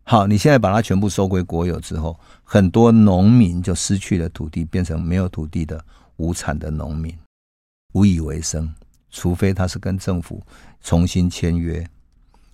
[0.04, 5.84] 好，你现在把它全部收归国有之后，很多农民就失去了土地，变成没有土地的
[6.16, 7.14] 无产的农民，
[7.92, 8.72] 无以为生。
[9.10, 10.42] 除非他是跟政府
[10.82, 11.88] 重新签约，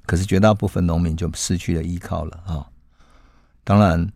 [0.07, 2.67] 可是绝大部分农民就失去了依靠了啊。
[3.63, 4.13] 当然，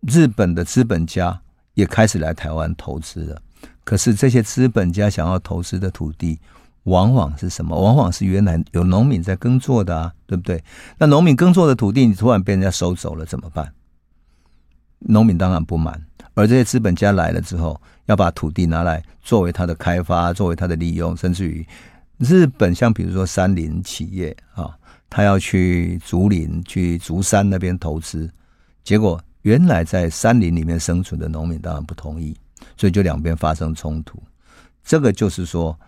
[0.00, 1.40] 日本的资本家。
[1.74, 3.42] 也开始来台湾投资了，
[3.82, 6.38] 可是这些资本家想要投资的土地，
[6.84, 7.76] 往往是什么？
[7.76, 10.62] 往往是原来有农民在耕作的啊，对不对？
[10.98, 13.74] 那农民耕作的土地，你突然被人家收走了，怎么办？
[15.00, 16.00] 农民当然不满。
[16.34, 21.66] 而这些资本家来了之后，要把土地拿来作为它的开发，作为它的利用，甚至于
[22.18, 24.76] 日本像比如说山林企业啊，
[25.08, 28.30] 他要去竹林、去竹山那边投资，
[28.82, 32.36] 结果原来在山林里面生存的农民当然不同意，
[32.76, 34.22] 所以就两边发生冲突。
[34.84, 35.78] 这个就是说，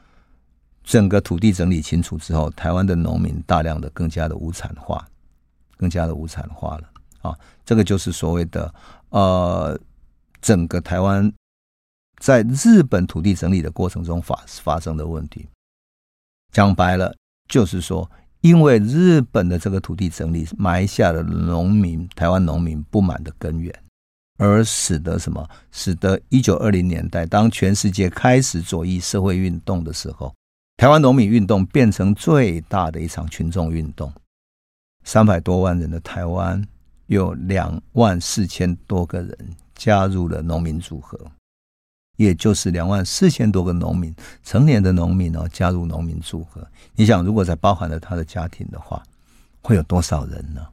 [0.83, 5.07] 整个土地整理清楚之后，台湾的农民大量的更加的无产化，
[5.77, 6.89] 更加的无产化了
[7.21, 7.39] 啊！
[7.65, 8.75] 这个就是所谓的
[9.11, 9.79] 呃。
[10.43, 11.33] 整个台湾
[12.19, 15.47] 在日本土地整理的过程中发发生的问题，
[16.53, 17.15] 讲白了
[17.49, 23.73] 就是说，因为日本的这个土地整理埋下了农民台湾农民不满的根源，
[24.39, 25.49] 而使得什么？
[25.71, 30.35] 使得一九二零年代当全世界开始左翼社会运动的时候，
[30.77, 34.13] 台湾农民运动变成最大的一场群众运动，
[35.05, 36.67] 三百多万人的台湾
[37.07, 39.37] 有两万四千多个人。
[39.79, 41.21] 加入了农民组合，
[42.17, 46.67] 也就是两万四千多个农民，成年的农民哦，加入农民组合。
[46.95, 49.03] 你想，如果再包含了他的家庭的话，
[49.63, 50.67] 会有多少人呢？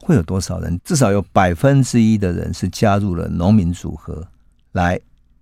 [0.00, 0.80] 会有多少人？
[0.84, 4.26] 至少有百分之一的人是加入了农民组合
[4.72, 5.00] 来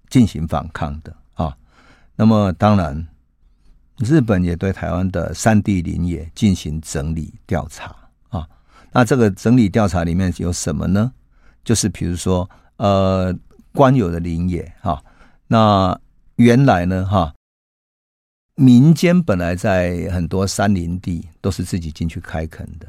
[0.08, 1.56] 进行反抗的啊。
[2.16, 3.06] 那么，当然，
[3.98, 7.96] 日本也对台湾的山地林业进行整理调查
[8.28, 8.46] 啊。
[8.92, 11.12] 那这个整理调查里面有什么呢？
[11.64, 13.34] 就是比如说，呃，
[13.72, 15.02] 官有的林野哈，
[15.48, 16.00] 那
[16.36, 17.34] 原来呢哈，
[18.54, 22.86] 民间本来在很多山林地都是自己进去开垦的。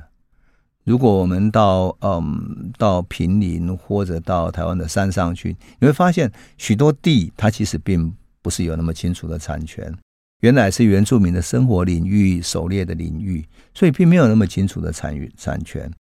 [0.84, 9.96] 如果我们到嗯到平林或者到台湾的山上去，你会发现许多地它其实并不是有那么清楚的产权，
[10.40, 15.92] 原来是原住民的生活领域、狩猎的领域，所以并没有那么清楚的产与产权。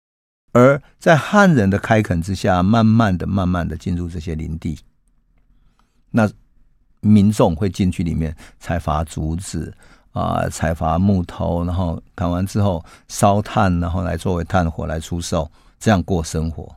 [0.52, 4.78] 而在汉人的开垦之下，慢慢的、慢慢的进入这些林地，
[6.10, 6.28] 那
[7.00, 9.72] 民众会进去里面采伐竹子
[10.10, 16.74] 啊，采伐木头，然后砍完之后烧炭，然后来作为炭火来出售，这样过生活。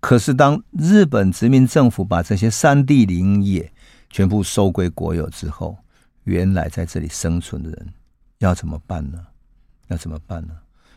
[0.00, 3.70] 可是当日本殖民政府把这些山地林野
[4.08, 5.76] 全部收归国有之后，
[6.24, 7.92] 原来在这里生存的人
[8.38, 9.18] 要怎么办呢？
[9.88, 10.54] 要怎么办呢？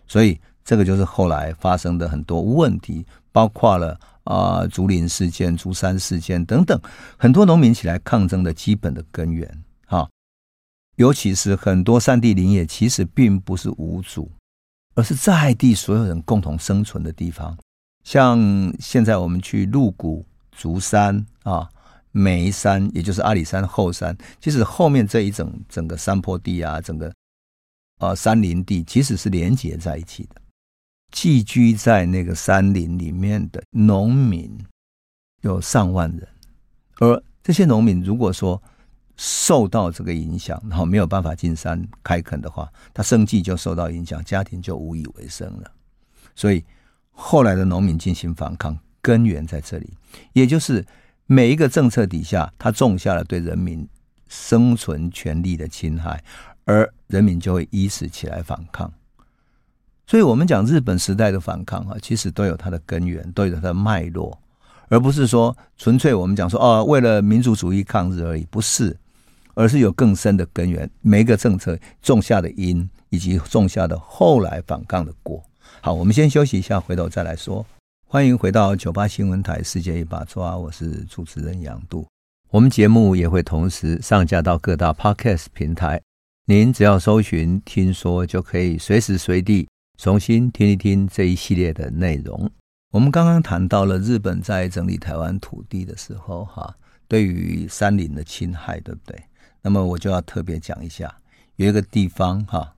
[0.08, 0.40] 所以。
[0.66, 6.78] 这个就是后来发生的很多问题，包括了啊、竹林事件、竹山事件等等，
[7.16, 10.10] 很多农民起来抗争的基本的根源啊。
[10.96, 14.32] 尤其是很多山地林业，其实并不是无主，
[14.96, 17.56] 而是在地所有人共同生存的地方。
[18.04, 18.40] 像
[18.80, 21.70] 现在我们去鹿谷、竹山啊、
[22.12, 27.14] 梅山，也就是阿里山后山，其实后面这一整整个山坡地啊，整个
[28.00, 30.42] 啊山林地，其实是连接在一起的。
[31.16, 34.52] 寄居在那个山林里面的农民
[35.44, 36.28] 有上万人，
[37.00, 38.62] 而这些农民如果说
[39.16, 45.72] 受到这个影响，然后没有办法进山开垦的话，他生计就受到影响，家庭就无以为生了。
[46.36, 46.62] 所以
[47.12, 49.94] 后来的农民进行反抗，根源在这里，
[50.34, 50.86] 也就是
[51.28, 53.88] 每一个政策底下，他种下了对人民
[54.28, 56.22] 生存权利的侵害，
[56.66, 58.92] 而人民就会依此起来反抗。
[60.08, 64.38] 所以，我们讲日本时代的反抗啊，其实都有它的根源，都有它的脉络，
[64.88, 68.96] 而不是说纯粹我们讲说哦，为了民族主义抗日而已，不是，
[69.56, 70.88] 而是有更深的根源。
[71.02, 75.44] 每一个政策种下的因，以及种下的后来反抗的果。
[75.82, 77.66] 好，我们先休息一下，回头再来说。
[78.08, 82.06] 欢迎回到九八新闻台《世界一把抓》，我是主持人杨度。
[82.52, 86.00] 我们节目也会同时上架到各大 Podcast 平台，
[86.46, 89.68] 您只要搜寻“听说”，就可以随时随地。
[89.98, 92.50] 重新听一听这一系列的内容。
[92.92, 96.76] 我们刚刚谈到了日本在整理台湾土地的时候，哈，
[97.08, 99.22] 对于山林的侵害，对不对？
[99.62, 101.14] 那么我就要特别讲一下，
[101.56, 102.76] 有一个地方，哈，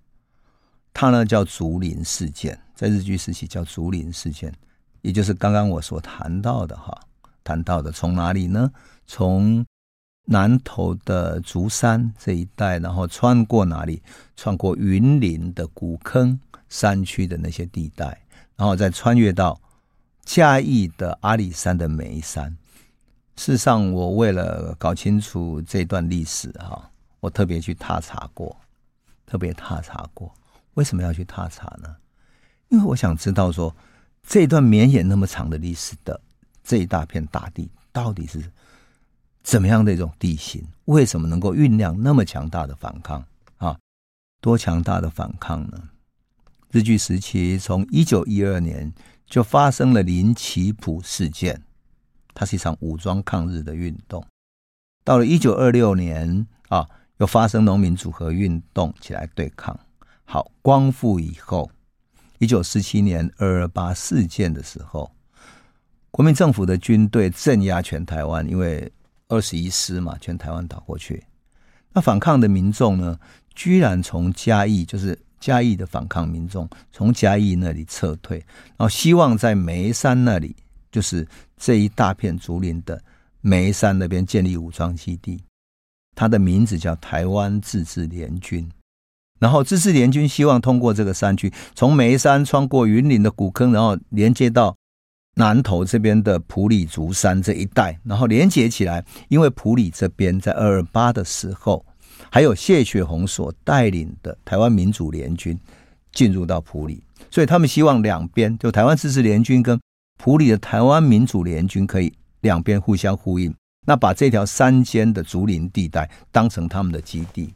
[0.94, 4.54] 它呢叫竹林事件，在日据时期叫竹林事件，
[5.02, 7.00] 也就是刚刚我所谈到的，哈，
[7.44, 8.72] 谈到的从哪里呢？
[9.06, 9.66] 从
[10.26, 14.02] 南投的竹山这一带，然后穿过哪里？
[14.36, 16.40] 穿过云林的古坑。
[16.70, 18.06] 山区的那些地带，
[18.56, 19.60] 然后再穿越到
[20.24, 22.56] 嘉义的阿里山的眉山。
[23.36, 26.90] 事实上，我为了搞清楚这段历史，哈，
[27.20, 28.56] 我特别去踏查过，
[29.26, 30.34] 特别踏查过。
[30.74, 31.96] 为什么要去踏查呢？
[32.70, 33.74] 因为我想知道说，
[34.24, 36.20] 这段绵延那么长的历史的
[36.64, 38.44] 这一大片大地，到底是
[39.44, 40.68] 怎么样的一种地形？
[40.86, 43.24] 为什么能够酝酿那么强大的反抗
[43.58, 43.78] 啊？
[44.42, 45.90] 多强大的反抗呢？
[46.72, 48.94] 日据时期，从一九一二年
[49.26, 51.64] 就发生了林奇普事件
[52.34, 54.26] 它是一场武装抗日的运动。
[55.04, 56.86] 到了一九二六年啊，
[57.18, 59.80] 又发生农民组合运动起来对抗。
[60.26, 61.72] 好，光复以后，
[62.40, 65.10] 一九四七年二二八事件的时候，
[66.12, 68.92] 国民政府的军队镇压全台湾，因为
[69.30, 71.24] 二十一师嘛，全台湾打过去。
[71.94, 73.18] 那反抗的民众呢，
[73.56, 78.38] 居然从嘉义，就是嘉义的反抗民众，从嘉义那里撤退，
[78.76, 80.56] 然后希望在眉山那里，
[80.92, 81.28] 就是
[81.58, 83.02] 这一大片竹林的
[83.42, 85.42] 眉山那边建立武装基地。
[86.16, 88.68] 它的名字叫台湾自治联军。
[89.40, 94.76] 然后自治联军希望通过这个山区，从眉山穿过云林的古坑，然后连接到
[95.36, 99.06] 南投这边的埔里竹山这一带，然后连接起来。
[99.28, 101.86] 因为埔里这边在二二八的时候。
[102.30, 105.58] 还有谢雪红所带领的台湾民主联军
[106.12, 107.02] 进入到埔里，
[107.32, 109.80] 所以他们希望两边就台湾自治联军跟
[110.18, 113.54] 埔里的台湾民主联军可以两边互相呼应，
[113.86, 117.54] 那把这条山间的竹林地带当成他们的基地，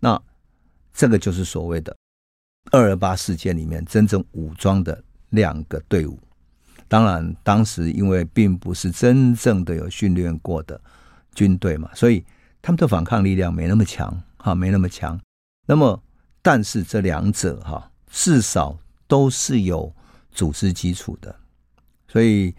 [0.00, 0.20] 那
[0.94, 1.94] 这个就是所谓的
[2.70, 6.18] 二二八事件里面真正武装的两个队伍。
[6.88, 10.80] 当然，当时因为并不是真正的有训练过的
[11.34, 12.24] 军队嘛，所以。
[12.66, 15.16] 他们的反抗力量没那么强，哈，没那么强。
[15.66, 16.02] 那么，
[16.42, 19.94] 但是这两者哈，至少都是有
[20.32, 21.32] 组织基础的。
[22.08, 22.52] 所以，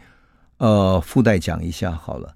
[0.59, 2.33] 呃，附带讲一下好了。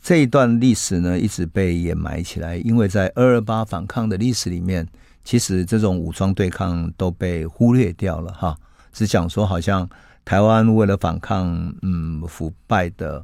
[0.00, 4.88] 这一段历史呢，一直被掩埋起来，因为在二二八反抗的历史里面，
[5.22, 8.56] 其实这种武装对抗都被忽略掉了，哈。
[8.94, 9.86] 只讲说，好像
[10.24, 13.22] 台湾为了反抗，嗯，腐败的、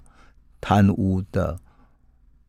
[0.60, 1.58] 贪污的。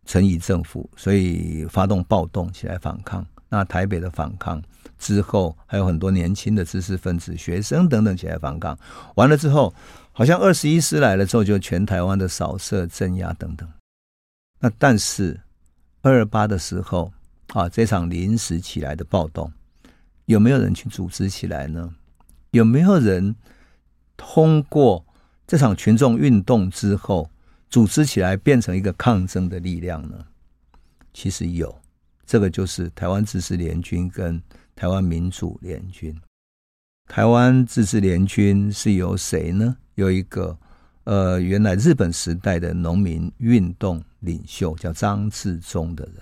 [0.07, 3.23] 陈仪政府，所以发动暴动起来反抗。
[3.49, 4.61] 那台北的反抗
[4.97, 8.77] 之后，还有很多年轻的知识分子、学生等等起来反抗。
[9.15, 9.73] 完了之后，
[10.11, 13.69] 好像二十一师来了之后，就全台湾的扫射、镇压等等。
[14.59, 15.39] 那但是
[16.01, 17.11] 二二八的时候
[17.53, 19.51] 啊，这场临时起来的暴动，
[20.25, 21.93] 有没有人去组织起来呢？
[22.51, 23.35] 有没有人
[24.15, 25.05] 通过
[25.45, 27.29] 这场群众运动之后？
[27.69, 30.25] 组织起来变成一个抗争的力量呢？
[31.13, 31.81] 其实有，
[32.25, 34.41] 这个就是台湾自治联军跟
[34.75, 36.15] 台湾民主联军。
[37.07, 39.75] 台湾自治联军是由谁呢？
[39.95, 40.57] 有一个
[41.05, 46.15] 呃，原来日本时代的农民运动领袖叫张治中的人，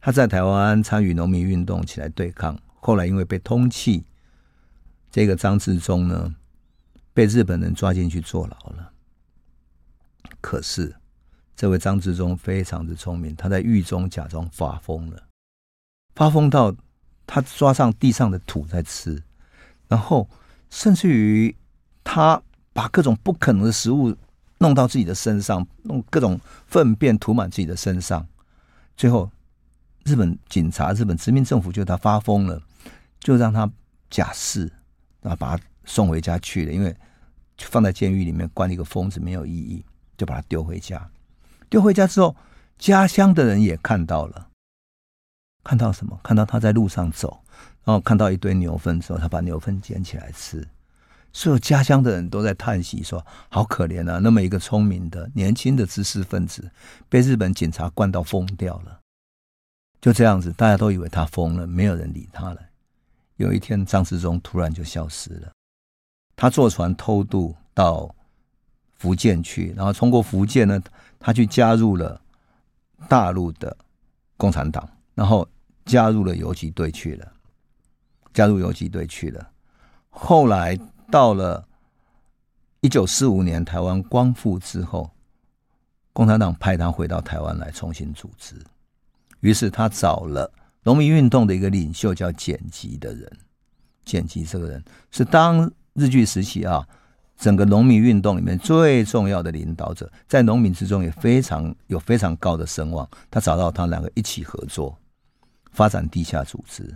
[0.00, 4.02] 他在台湾参与农民运动起来对抗，后来因为被通缉，
[5.10, 6.34] 这个张治中呢
[7.12, 8.92] 被日本人抓进去坐牢了。
[10.40, 10.94] 可是，
[11.56, 15.24] 这位张治中非常的聪明，他在狱中假装发疯了，
[16.14, 16.74] 发疯到
[17.26, 19.22] 他抓上地上的土在吃，
[19.88, 20.28] 然后
[20.70, 21.54] 甚至于
[22.04, 22.40] 他
[22.72, 24.16] 把各种不可能的食物
[24.58, 28.26] 弄到自己的身上，弄各种粪便涂满自己的身上，
[28.96, 29.30] 最后
[30.04, 32.62] 日本警察、日本殖民政府就他发疯了，
[33.18, 33.70] 就让他
[34.08, 34.70] 假释，
[35.20, 36.96] 然后把他送回家去了，因为
[37.58, 39.84] 放在监狱里面关一个疯子没有意义。
[40.18, 41.08] 就把他丢回家，
[41.70, 42.34] 丢回家之后，
[42.76, 44.48] 家乡的人也看到了，
[45.62, 46.18] 看到什么？
[46.24, 47.40] 看到他在路上走，
[47.84, 50.66] 然后看到一堆牛粪之后，他把牛粪捡起来吃。
[51.32, 54.18] 所有家乡的人都在叹息说：“好可怜啊！
[54.18, 56.68] 那么一个聪明的年轻的知识分子，
[57.08, 58.98] 被日本警察灌到疯掉了。”
[60.00, 62.60] 就这样子，大家都以为他疯了，没有人理他了。
[63.36, 65.52] 有一天，张治中突然就消失了，
[66.34, 68.12] 他坐船偷渡到。
[68.98, 70.80] 福建去，然后通过福建呢，
[71.20, 72.20] 他去加入了
[73.08, 73.76] 大陆的
[74.36, 75.48] 共产党，然后
[75.84, 77.32] 加入了游击队去了，
[78.34, 79.48] 加入游击队去了。
[80.10, 80.76] 后来
[81.12, 81.64] 到了
[82.80, 85.08] 一九四五年台湾光复之后，
[86.12, 88.56] 共产党派他回到台湾来重新组织，
[89.40, 93.30] 于是他找了农民运动的一个领袖叫简吉的人，
[94.04, 94.82] 简吉这个人
[95.12, 96.84] 是当日据时期啊。
[97.38, 103.08] 整个农民运动里面最重要的领导者，在农民之中也非常有非常高的声望。
[103.30, 104.98] 他找到他两个一起合作，
[105.70, 106.92] 发展地下组织。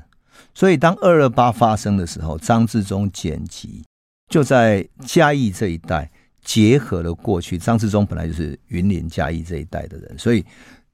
[0.52, 3.84] 所以当二二八发生的时候，张治中、剪辑
[4.28, 6.10] 就在嘉义这一带
[6.42, 7.56] 结合了过去。
[7.56, 10.44] 张治中本来就是云林嘉义这一带的人，所以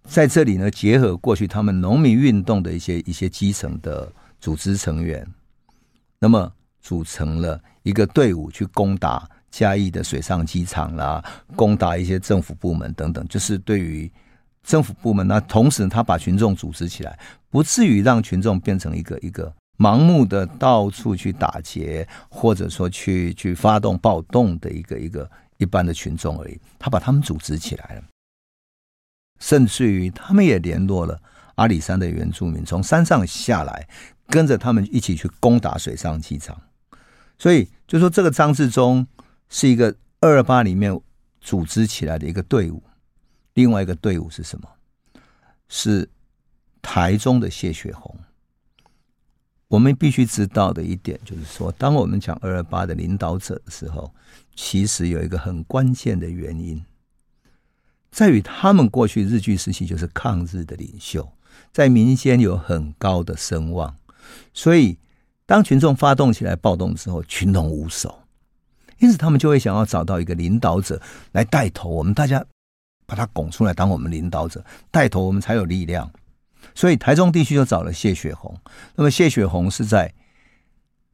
[0.05, 5.26] 在这里呢，结合过去他们农民运动的一些一些基层的组织成员，
[6.18, 9.26] 那么组成了一个队伍去攻打。
[9.51, 11.24] 嘉义的水上机场啦，
[11.57, 14.11] 攻打一些政府部门等等，就是对于
[14.62, 17.18] 政府部门，那同时他把群众组织起来，
[17.49, 28.03] 不至于让群众变成一个一个盲目的到处去打劫，或者说去去发动暴动的一个一个一般的群众而已，他把他们组织起来了，
[29.40, 31.18] 甚至于他们也联络了
[31.55, 33.88] 阿里山的原住民，从山上下来，
[34.26, 36.61] 跟着他们一起去攻打水上机场。
[37.38, 39.07] 所以就说这个张治中
[39.49, 40.99] 是一个二二八里面
[41.40, 42.82] 组织起来的一个队伍。
[43.55, 44.68] 另外一个队伍是什么？
[45.68, 46.09] 是
[46.80, 48.16] 台中的谢雪红。
[49.66, 54.14] 我们必须知道的一点就是说，当我们讲二二八的领导者的时候，
[54.55, 56.82] 其实有一个很关键的原因，
[58.11, 61.30] 在于他们过去日据时期就是抗日的领袖，
[61.70, 63.94] 在民间有很高的声望，
[64.55, 64.96] 所以
[65.44, 68.22] 当群众发动起来暴动之后，群龙无首，
[68.99, 71.01] 因此他们就会想要找到一个领导者
[71.32, 72.44] 来带头，我们大家
[73.07, 76.11] 把他拱出来当我们领导者，带头我们才有力量。
[76.74, 78.55] 所以台中地区就找了谢雪红。
[78.96, 80.12] 那么谢雪红是在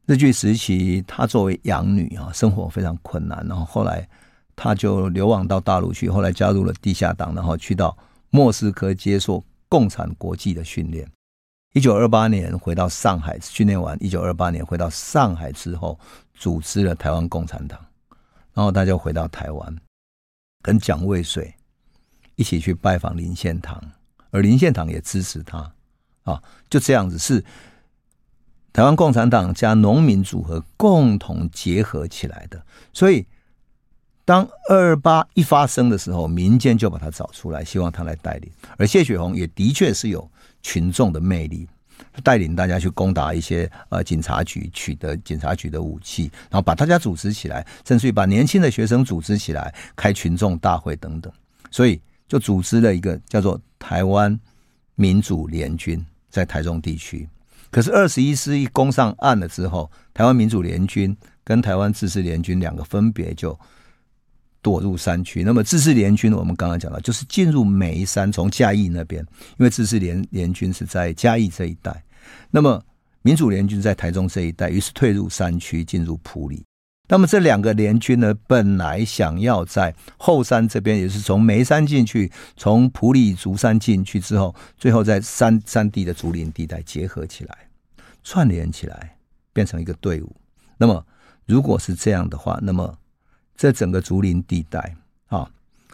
[0.06, 3.46] 日据时期，她作为养女啊，生活非常困难。
[3.46, 4.08] 然后后来
[4.56, 7.96] 她就流亡到大陆去，后来加入了地下党，然后去到
[8.30, 11.06] 莫斯科接受共产国际的训练。
[11.74, 15.98] 一九二八年回到上海训练完，一九二八年回到上海之后，
[16.34, 17.78] 组织了台湾共产党。
[18.52, 19.76] 然后他就回到台湾，
[20.62, 21.52] 跟蒋渭水
[22.36, 23.82] 一起去拜访林献堂。
[24.30, 25.72] 而林献堂也支持他，
[26.22, 27.44] 啊，就这样子是
[28.72, 32.60] 台湾共产党加农民组合共同结合起来的。
[32.92, 33.26] 所以，
[34.24, 38.50] 当二二八一发生的时候，民间就把他找出来，希望他来带领。
[38.76, 40.28] 而谢雪红也的确是有
[40.62, 41.68] 群众的魅力，
[42.22, 51.32] 带领大家去攻打一些呃警察局，取得警察局的武器，然后把大家组织起来，甚至于把年轻的学生组织起来，开群众大会等等。
[51.70, 52.00] 所以。
[52.26, 54.36] 就组织了一个叫做台湾
[54.94, 57.28] 民主联军，在台中地区。
[57.70, 61.14] 可是二十一师一攻上岸了之后，台湾民主联军
[61.44, 63.56] 跟台湾自治联军两个分别就
[64.64, 65.44] 躲入山区。
[65.44, 69.22] 那么自治联军，我们刚刚讲到，就是进入眉山，从嘉义那边，
[69.58, 72.02] 因为自治联联军是在嘉义这一带，
[72.50, 72.82] 那么
[73.20, 76.64] 民主联军在台中这一带，于是退入山区，进入埔里。
[77.06, 87.58] 那么这两个联军呢，本来想要在后山这边，也是从眉山进去，从埔里竹山进去之后，最后在山山地的竹林地带结合起来，
[88.22, 89.14] 串联起来，
[89.52, 90.34] 变成一个队伍。
[90.78, 91.04] 那么
[91.44, 92.96] 如果是这样的话，那么
[93.56, 94.96] 这整个竹林地带
[95.26, 95.50] 啊，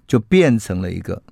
[0.06, 1.22] 就变成了一个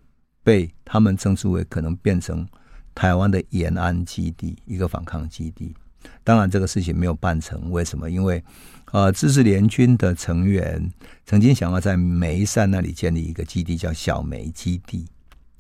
[0.43, 2.47] 被他们称之为可能变成
[2.95, 5.75] 台湾的延安基地，一个反抗基地。
[6.23, 8.09] 当然，这个事情没有办成，为什么？
[8.11, 8.43] 因为
[8.93, 10.91] 呃，自治联军的成员
[11.27, 15.07] 曾经想要在梅山那里建立一个基地，叫小梅基地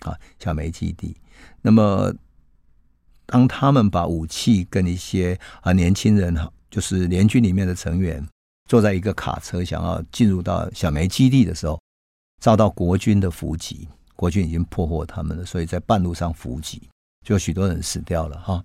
[0.01, 1.17] 啊，小梅基地。
[1.61, 2.15] 那么，
[3.27, 8.27] 当他们把武器跟一些啊年轻人哈，就是联军里面的成员，
[8.69, 11.81] 坐在一个卡车想要进入到小梅基地的时候，
[12.41, 16.89] 遭到国军的伏击，国军已经破获他们了，所以在半路上伏击，
[17.27, 18.63] 就许多人死掉了哈，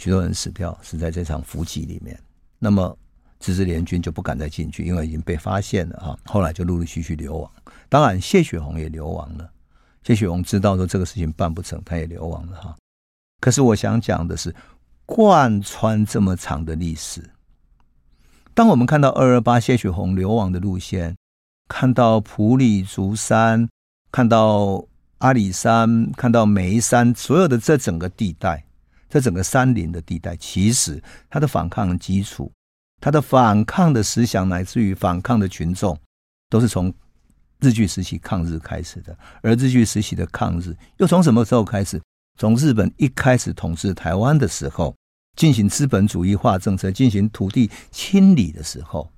[0.00, 2.18] 许多人死掉，死在这场伏击里面。
[2.58, 2.98] 那么。
[3.44, 6.16] 自治联军就不敢再进去，因为已经被发现了哈。
[6.26, 7.50] 后来就陆陆续续流亡，
[7.88, 9.50] 当然谢雪红也流亡了。
[10.04, 12.76] 谢雪红知道说这个事情办不成，他也流亡了哈。
[13.40, 14.54] 可是我想讲的是，
[15.04, 17.28] 贯穿这么长的历史，
[18.54, 21.16] 当我们看到二二八谢雪红流亡的路线，
[21.68, 23.66] 看到埔里竹山，
[24.10, 24.84] 看到
[25.18, 28.62] 阿里山，看到梅山，所有的这整个地带，
[29.08, 32.52] 这整个山林的地带，其实它的反抗基础。
[33.00, 35.98] 他的反抗的思想，乃至于反抗的群众，
[36.48, 36.92] 都是从
[37.58, 39.16] 日据时期抗日开始的。
[39.40, 42.00] 而日据时期的抗日，又从什么时候开始？
[42.38, 44.94] 从日本一开始统治台湾的时候，
[45.36, 49.10] 进行资本主义化政策，进行土地清理的时候，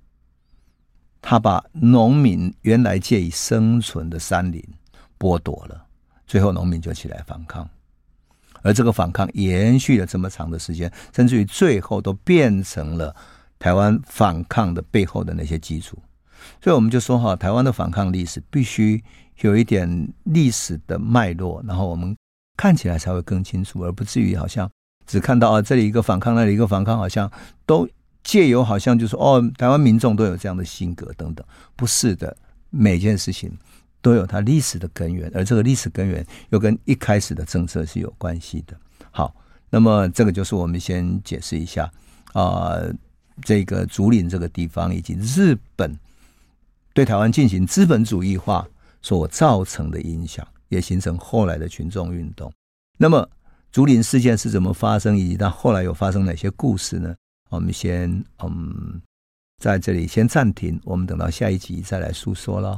[1.20, 4.62] 他把农民原来借以生存的山林
[5.18, 5.86] 剥夺了，
[6.26, 7.68] 最后农民就起来反抗。
[8.62, 13.14] 而这个反抗延续了这么长的时间，甚至于最后都变成了。
[13.56, 15.96] 台湾反抗的背后的那些基础，
[16.60, 19.02] 所以我们就说哈，台湾的反抗历史必须
[19.40, 22.14] 有一点历史的脉络，然后我们
[22.58, 24.70] 看起来才会更清楚，而不至于好像
[25.06, 27.30] 只看到啊这里一个反抗，那里一个反抗，好像
[27.66, 27.88] 都
[28.22, 31.46] 借由好像就是哦，台湾民众都有这样的性格等等，
[31.76, 32.36] 不是的，
[32.70, 33.50] 每件事情
[34.00, 38.76] 都有它历史的根源，而这个历史根源又跟一开始的政策是有关系的。
[39.10, 39.34] 好，
[39.70, 41.90] 那么这个就是我们先解释一下
[42.32, 42.78] 啊。
[43.42, 45.92] 这个竹林这个地方，以及日本
[46.92, 48.64] 对台湾进行资本主义化
[49.02, 52.52] 所造成的影响，也形成后来的群众运动。
[52.96, 53.28] 那么，
[53.74, 57.12] 竹林事件是怎么发生，以及它后来又发生哪些故事呢？
[57.50, 58.08] 我们先
[58.38, 59.02] 嗯，
[59.60, 62.72] 在这里先暂停，我们等到下一集再来诉说了。